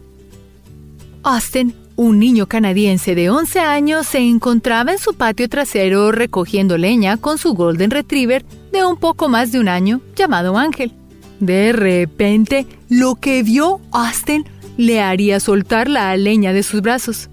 Austin, 1.24 1.76
un 1.98 2.20
niño 2.20 2.48
canadiense 2.48 3.14
de 3.16 3.30
11 3.30 3.60
años, 3.60 4.08
se 4.08 4.20
encontraba 4.20 4.94
en 4.94 5.00
su 5.00 5.16
patio 5.16 5.50
trasero 5.50 6.12
recogiendo 6.12 6.78
leña 6.78 7.18
con 7.18 7.38
su 7.38 7.54
Golden 7.54 7.92
Retriever 7.92 8.46
de 8.72 8.86
un 8.86 8.96
poco 8.96 9.28
más 9.28 9.52
de 9.52 9.60
un 9.60 9.68
año 9.68 10.00
llamado 10.16 10.58
Ángel. 10.58 10.94
De 11.40 11.74
repente, 11.74 12.66
lo 12.90 13.16
que 13.16 13.44
vio 13.44 13.82
Austin 13.92 14.46
le 14.78 15.02
haría 15.02 15.40
soltar 15.40 15.90
la 15.90 16.16
leña 16.16 16.54
de 16.54 16.64
sus 16.64 16.82
brazos. 16.82 17.30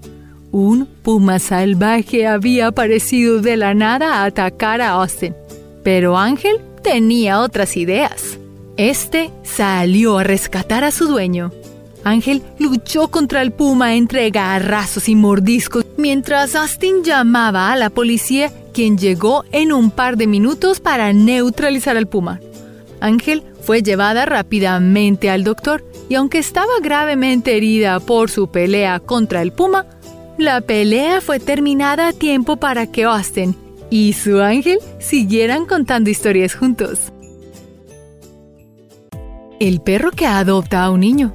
Un 0.55 0.87
puma 0.87 1.41
salvaje 1.41 2.29
había 2.29 2.69
aparecido 2.69 3.41
de 3.41 3.57
la 3.57 3.75
nada 3.75 4.21
a 4.21 4.25
atacar 4.27 4.81
a 4.81 4.91
Austin, 4.91 5.35
pero 5.83 6.17
Ángel 6.17 6.61
tenía 6.81 7.41
otras 7.41 7.77
ideas. 7.77 8.39
Este 8.77 9.33
salió 9.43 10.19
a 10.19 10.23
rescatar 10.23 10.85
a 10.85 10.93
su 10.93 11.09
dueño. 11.09 11.51
Ángel 12.05 12.41
luchó 12.61 13.09
contra 13.09 13.43
el 13.43 13.51
puma 13.51 13.97
entre 13.97 14.31
garrazos 14.31 15.09
y 15.09 15.17
mordiscos 15.17 15.87
mientras 15.97 16.55
Austin 16.55 17.03
llamaba 17.03 17.73
a 17.73 17.77
la 17.77 17.91
policía, 17.91 18.53
quien 18.73 18.97
llegó 18.97 19.45
en 19.51 19.73
un 19.73 19.91
par 19.91 20.17
de 20.17 20.29
minutos 20.29 20.79
para 20.79 21.13
neutralizar 21.13 21.97
al 21.97 22.07
puma. 22.07 22.39
Ángel 23.01 23.43
fue 23.61 23.83
llevada 23.83 24.25
rápidamente 24.25 25.31
al 25.31 25.43
doctor 25.43 25.85
y 26.09 26.15
aunque 26.15 26.39
estaba 26.39 26.75
gravemente 26.81 27.57
herida 27.57 27.99
por 27.99 28.31
su 28.31 28.53
pelea 28.53 29.01
contra 29.01 29.43
el 29.43 29.51
puma, 29.51 29.87
la 30.39 30.61
pelea 30.61 31.21
fue 31.21 31.39
terminada 31.41 32.09
a 32.09 32.13
tiempo 32.13 32.57
para 32.57 32.87
que 32.87 33.05
Austin 33.05 33.57
y 33.91 34.13
su 34.13 34.41
ángel 34.41 34.79
siguieran 34.99 35.67
contando 35.67 36.11
historias 36.11 36.55
juntos. 36.55 37.13
El 39.61 39.81
perro 39.81 40.11
que 40.11 40.27
adopta 40.27 40.85
a 40.85 40.91
un 40.91 41.01
niño. 41.01 41.35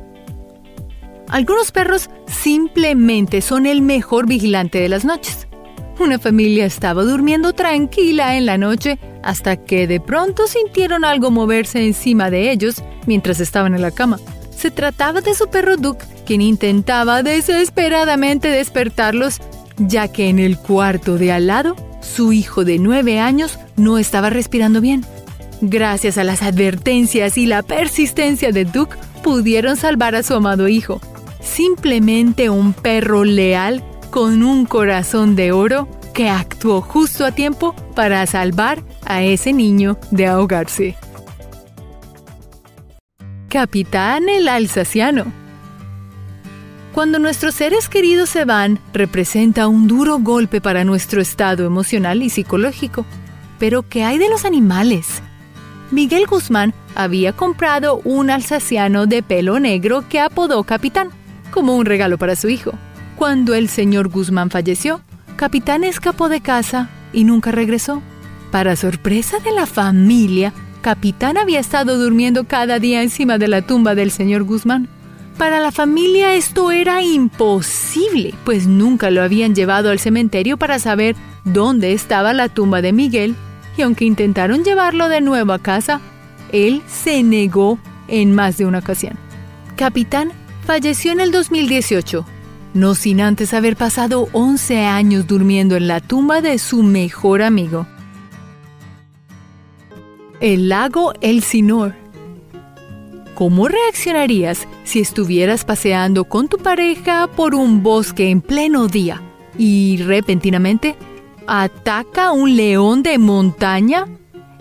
Algunos 1.29 1.71
perros 1.71 2.09
simplemente 2.27 3.41
son 3.41 3.65
el 3.65 3.81
mejor 3.81 4.27
vigilante 4.27 4.79
de 4.79 4.89
las 4.89 5.05
noches. 5.05 5.47
Una 5.99 6.17
familia 6.17 6.65
estaba 6.65 7.03
durmiendo 7.03 7.53
tranquila 7.53 8.35
en 8.35 8.45
la 8.45 8.57
noche 8.57 8.99
hasta 9.23 9.57
que 9.57 9.85
de 9.85 9.99
pronto 9.99 10.47
sintieron 10.47 11.05
algo 11.05 11.29
moverse 11.29 11.85
encima 11.85 12.29
de 12.29 12.51
ellos 12.51 12.83
mientras 13.05 13.39
estaban 13.39 13.75
en 13.75 13.81
la 13.81 13.91
cama. 13.91 14.19
Se 14.55 14.71
trataba 14.71 15.21
de 15.21 15.33
su 15.33 15.47
perro 15.47 15.77
Duke, 15.77 16.05
quien 16.29 16.41
intentaba 16.41 17.23
desesperadamente 17.23 18.49
despertarlos, 18.49 19.39
ya 19.79 20.09
que 20.09 20.29
en 20.29 20.37
el 20.37 20.59
cuarto 20.59 21.17
de 21.17 21.31
al 21.31 21.47
lado, 21.47 21.75
su 22.01 22.33
hijo 22.33 22.63
de 22.65 22.77
nueve 22.77 23.19
años 23.19 23.57
no 23.77 23.97
estaba 23.97 24.29
respirando 24.29 24.79
bien. 24.79 25.03
Gracias 25.59 26.19
a 26.19 26.23
las 26.23 26.43
advertencias 26.43 27.35
y 27.39 27.47
la 27.47 27.63
persistencia 27.63 28.51
de 28.51 28.65
Duke, 28.65 28.95
pudieron 29.23 29.75
salvar 29.75 30.13
a 30.13 30.21
su 30.21 30.35
amado 30.35 30.67
hijo. 30.67 31.01
Simplemente 31.41 32.51
un 32.51 32.73
perro 32.73 33.23
leal 33.23 33.83
con 34.11 34.43
un 34.43 34.67
corazón 34.67 35.35
de 35.35 35.51
oro 35.51 35.87
que 36.13 36.29
actuó 36.29 36.81
justo 36.81 37.25
a 37.25 37.31
tiempo 37.31 37.73
para 37.95 38.23
salvar 38.27 38.83
a 39.03 39.23
ese 39.23 39.51
niño 39.51 39.97
de 40.11 40.27
ahogarse. 40.27 40.95
Capitán 43.47 44.29
el 44.29 44.47
Alsaciano 44.47 45.48
Cuando 46.99 47.17
nuestros 47.17 47.55
seres 47.55 47.87
queridos 47.87 48.29
se 48.29 48.43
van, 48.43 48.77
representa 48.91 49.69
un 49.69 49.87
duro 49.87 50.19
golpe 50.19 50.59
para 50.59 50.83
nuestro 50.83 51.21
estado 51.21 51.65
emocional 51.65 52.21
y 52.21 52.29
psicológico. 52.29 53.05
Pero 53.57 53.87
¿qué 53.87 54.03
hay 54.03 54.17
de 54.17 54.27
los 54.27 54.43
animales? 54.43 55.21
Miguel 55.91 56.25
Guzmán 56.27 56.73
había 56.95 57.31
comprado 57.31 58.01
un 58.03 58.29
alsaciano 58.29 59.05
de 59.05 59.23
pelo 59.23 59.61
negro 59.61 60.09
que 60.09 60.19
apodó 60.19 60.65
Capitán, 60.65 61.07
como 61.51 61.77
un 61.77 61.85
regalo 61.85 62.17
para 62.17 62.35
su 62.35 62.49
hijo. 62.49 62.73
Cuando 63.15 63.53
el 63.53 63.69
señor 63.69 64.09
Guzmán 64.09 64.49
falleció, 64.49 64.99
Capitán 65.37 65.85
escapó 65.85 66.27
de 66.27 66.41
casa 66.41 66.89
y 67.13 67.23
nunca 67.23 67.53
regresó. 67.53 68.01
Para 68.51 68.75
sorpresa 68.75 69.39
de 69.39 69.53
la 69.53 69.67
familia, 69.67 70.51
Capitán 70.81 71.37
había 71.37 71.61
estado 71.61 71.97
durmiendo 71.97 72.43
cada 72.43 72.77
día 72.77 73.01
encima 73.01 73.37
de 73.37 73.47
la 73.47 73.61
tumba 73.61 73.95
del 73.95 74.11
señor 74.11 74.43
Guzmán. 74.43 74.89
Para 75.39 75.61
la 75.61 75.71
familia 75.71 76.35
esto 76.35 76.69
era 76.69 77.01
imposible, 77.01 78.33
pues 78.43 78.67
nunca 78.67 79.09
lo 79.09 79.23
habían 79.23 79.55
llevado 79.55 79.89
al 79.89 79.97
cementerio 79.97 80.57
para 80.57 80.79
saber 80.79 81.15
dónde 81.45 81.93
estaba 81.93 82.33
la 82.33 82.49
tumba 82.49 82.81
de 82.81 82.91
Miguel 82.91 83.37
y 83.77 83.83
aunque 83.83 84.03
intentaron 84.03 84.65
llevarlo 84.65 85.07
de 85.07 85.21
nuevo 85.21 85.53
a 85.53 85.59
casa, 85.59 86.01
él 86.51 86.81
se 86.87 87.23
negó 87.23 87.79
en 88.09 88.35
más 88.35 88.57
de 88.57 88.65
una 88.65 88.79
ocasión. 88.79 89.13
Capitán 89.77 90.33
falleció 90.65 91.13
en 91.13 91.21
el 91.21 91.31
2018, 91.31 92.25
no 92.73 92.93
sin 92.93 93.21
antes 93.21 93.53
haber 93.53 93.77
pasado 93.77 94.27
11 94.33 94.87
años 94.87 95.25
durmiendo 95.25 95.77
en 95.77 95.87
la 95.87 96.01
tumba 96.01 96.41
de 96.41 96.59
su 96.59 96.83
mejor 96.83 97.43
amigo. 97.43 97.87
El 100.41 100.67
lago 100.67 101.13
Elsinor. 101.21 102.08
¿Cómo 103.39 103.69
reaccionarías 103.69 104.67
si 104.83 104.99
estuvieras 104.99 105.63
paseando 105.63 106.25
con 106.25 106.49
tu 106.49 106.57
pareja 106.57 107.27
por 107.27 107.55
un 107.55 107.81
bosque 107.81 108.31
en 108.31 108.41
pleno 108.41 108.89
día 108.89 109.21
y 109.57 109.95
repentinamente 110.03 110.97
ataca 111.47 112.33
un 112.33 112.57
león 112.57 113.01
de 113.01 113.17
montaña? 113.17 114.07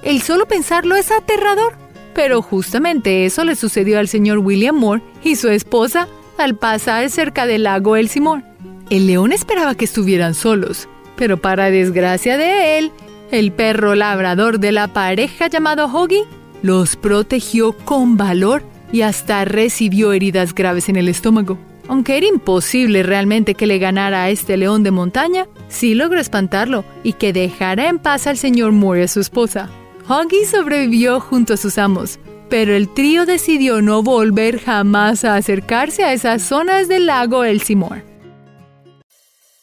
El 0.04 0.22
solo 0.22 0.46
pensarlo 0.46 0.94
es 0.94 1.10
aterrador. 1.10 1.72
Pero 2.14 2.40
justamente 2.40 3.24
eso 3.24 3.42
le 3.42 3.56
sucedió 3.56 3.98
al 3.98 4.06
señor 4.06 4.38
William 4.38 4.76
Moore 4.76 5.02
y 5.24 5.34
su 5.34 5.48
esposa 5.48 6.06
al 6.38 6.54
pasar 6.54 7.10
cerca 7.10 7.46
del 7.46 7.64
lago 7.64 7.96
Elsimore. 7.96 8.44
El 8.90 9.08
león 9.08 9.32
esperaba 9.32 9.74
que 9.74 9.86
estuvieran 9.86 10.34
solos, 10.34 10.88
pero 11.16 11.36
para 11.36 11.72
desgracia 11.72 12.36
de 12.36 12.78
él, 12.78 12.92
el 13.32 13.50
perro 13.50 13.96
labrador 13.96 14.60
de 14.60 14.70
la 14.70 14.86
pareja 14.86 15.48
llamado 15.48 15.86
Hoggy 15.86 16.22
los 16.62 16.96
protegió 16.96 17.72
con 17.72 18.16
valor 18.16 18.62
y 18.92 19.02
hasta 19.02 19.44
recibió 19.44 20.12
heridas 20.12 20.54
graves 20.54 20.88
en 20.88 20.96
el 20.96 21.08
estómago. 21.08 21.58
Aunque 21.88 22.18
era 22.18 22.26
imposible 22.26 23.02
realmente 23.02 23.54
que 23.54 23.66
le 23.66 23.78
ganara 23.78 24.24
a 24.24 24.30
este 24.30 24.56
león 24.56 24.82
de 24.82 24.90
montaña, 24.90 25.46
sí 25.68 25.94
logró 25.94 26.20
espantarlo 26.20 26.84
y 27.02 27.14
que 27.14 27.32
dejara 27.32 27.88
en 27.88 27.98
paz 27.98 28.26
al 28.26 28.36
señor 28.36 28.72
Moore 28.72 29.00
y 29.00 29.04
a 29.04 29.08
su 29.08 29.20
esposa. 29.20 29.70
Huggy 30.06 30.44
sobrevivió 30.44 31.20
junto 31.20 31.54
a 31.54 31.56
sus 31.56 31.78
amos, 31.78 32.18
pero 32.50 32.74
el 32.74 32.92
trío 32.92 33.26
decidió 33.26 33.80
no 33.80 34.02
volver 34.02 34.60
jamás 34.60 35.24
a 35.24 35.36
acercarse 35.36 36.04
a 36.04 36.12
esas 36.12 36.42
zonas 36.42 36.88
del 36.88 37.06
lago 37.06 37.44
Elsimore. 37.44 38.04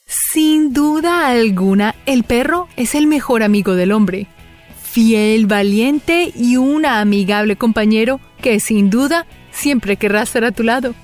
Sin 0.08 0.74
duda 0.74 1.28
alguna, 1.28 1.96
el 2.06 2.24
perro 2.24 2.68
es 2.76 2.94
el 2.96 3.08
mejor 3.08 3.42
amigo 3.42 3.76
del 3.76 3.92
hombre. 3.92 4.28
Fiel, 4.96 5.46
valiente 5.46 6.32
y 6.34 6.56
un 6.56 6.86
amigable 6.86 7.58
compañero 7.58 8.22
que 8.42 8.62
sin 8.62 8.90
duda 8.90 9.26
siempre 9.52 9.98
querrá 9.98 10.22
estar 10.22 10.46
a 10.46 10.54
tu 10.54 10.64
lado. 10.64 10.96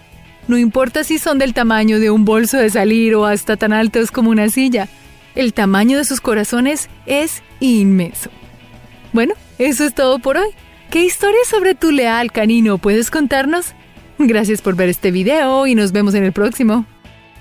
No 0.47 0.57
importa 0.57 1.03
si 1.03 1.17
son 1.17 1.39
del 1.39 1.53
tamaño 1.53 1.99
de 1.99 2.09
un 2.09 2.23
bolso 2.23 2.57
de 2.57 2.69
salir 2.69 3.15
o 3.15 3.25
hasta 3.25 3.57
tan 3.57 3.73
altos 3.73 4.09
como 4.09 4.29
una 4.29 4.47
silla, 4.47 4.87
el 5.35 5.53
tamaño 5.53 5.97
de 5.97 6.05
sus 6.05 6.21
corazones 6.21 6.89
es 7.05 7.43
inmenso. 7.59 8.29
Bueno, 9.11 9.33
eso 9.59 9.83
es 9.83 9.93
todo 9.93 10.19
por 10.19 10.37
hoy. 10.37 10.51
¿Qué 10.89 11.03
historia 11.03 11.41
sobre 11.45 11.75
tu 11.75 11.91
leal 11.91 12.31
canino 12.31 12.77
puedes 12.77 13.11
contarnos? 13.11 13.73
Gracias 14.19 14.61
por 14.61 14.77
ver 14.77 14.87
este 14.87 15.11
video 15.11 15.67
y 15.67 15.75
nos 15.75 15.91
vemos 15.91 16.13
en 16.13 16.23
el 16.23 16.31
próximo. 16.31 16.85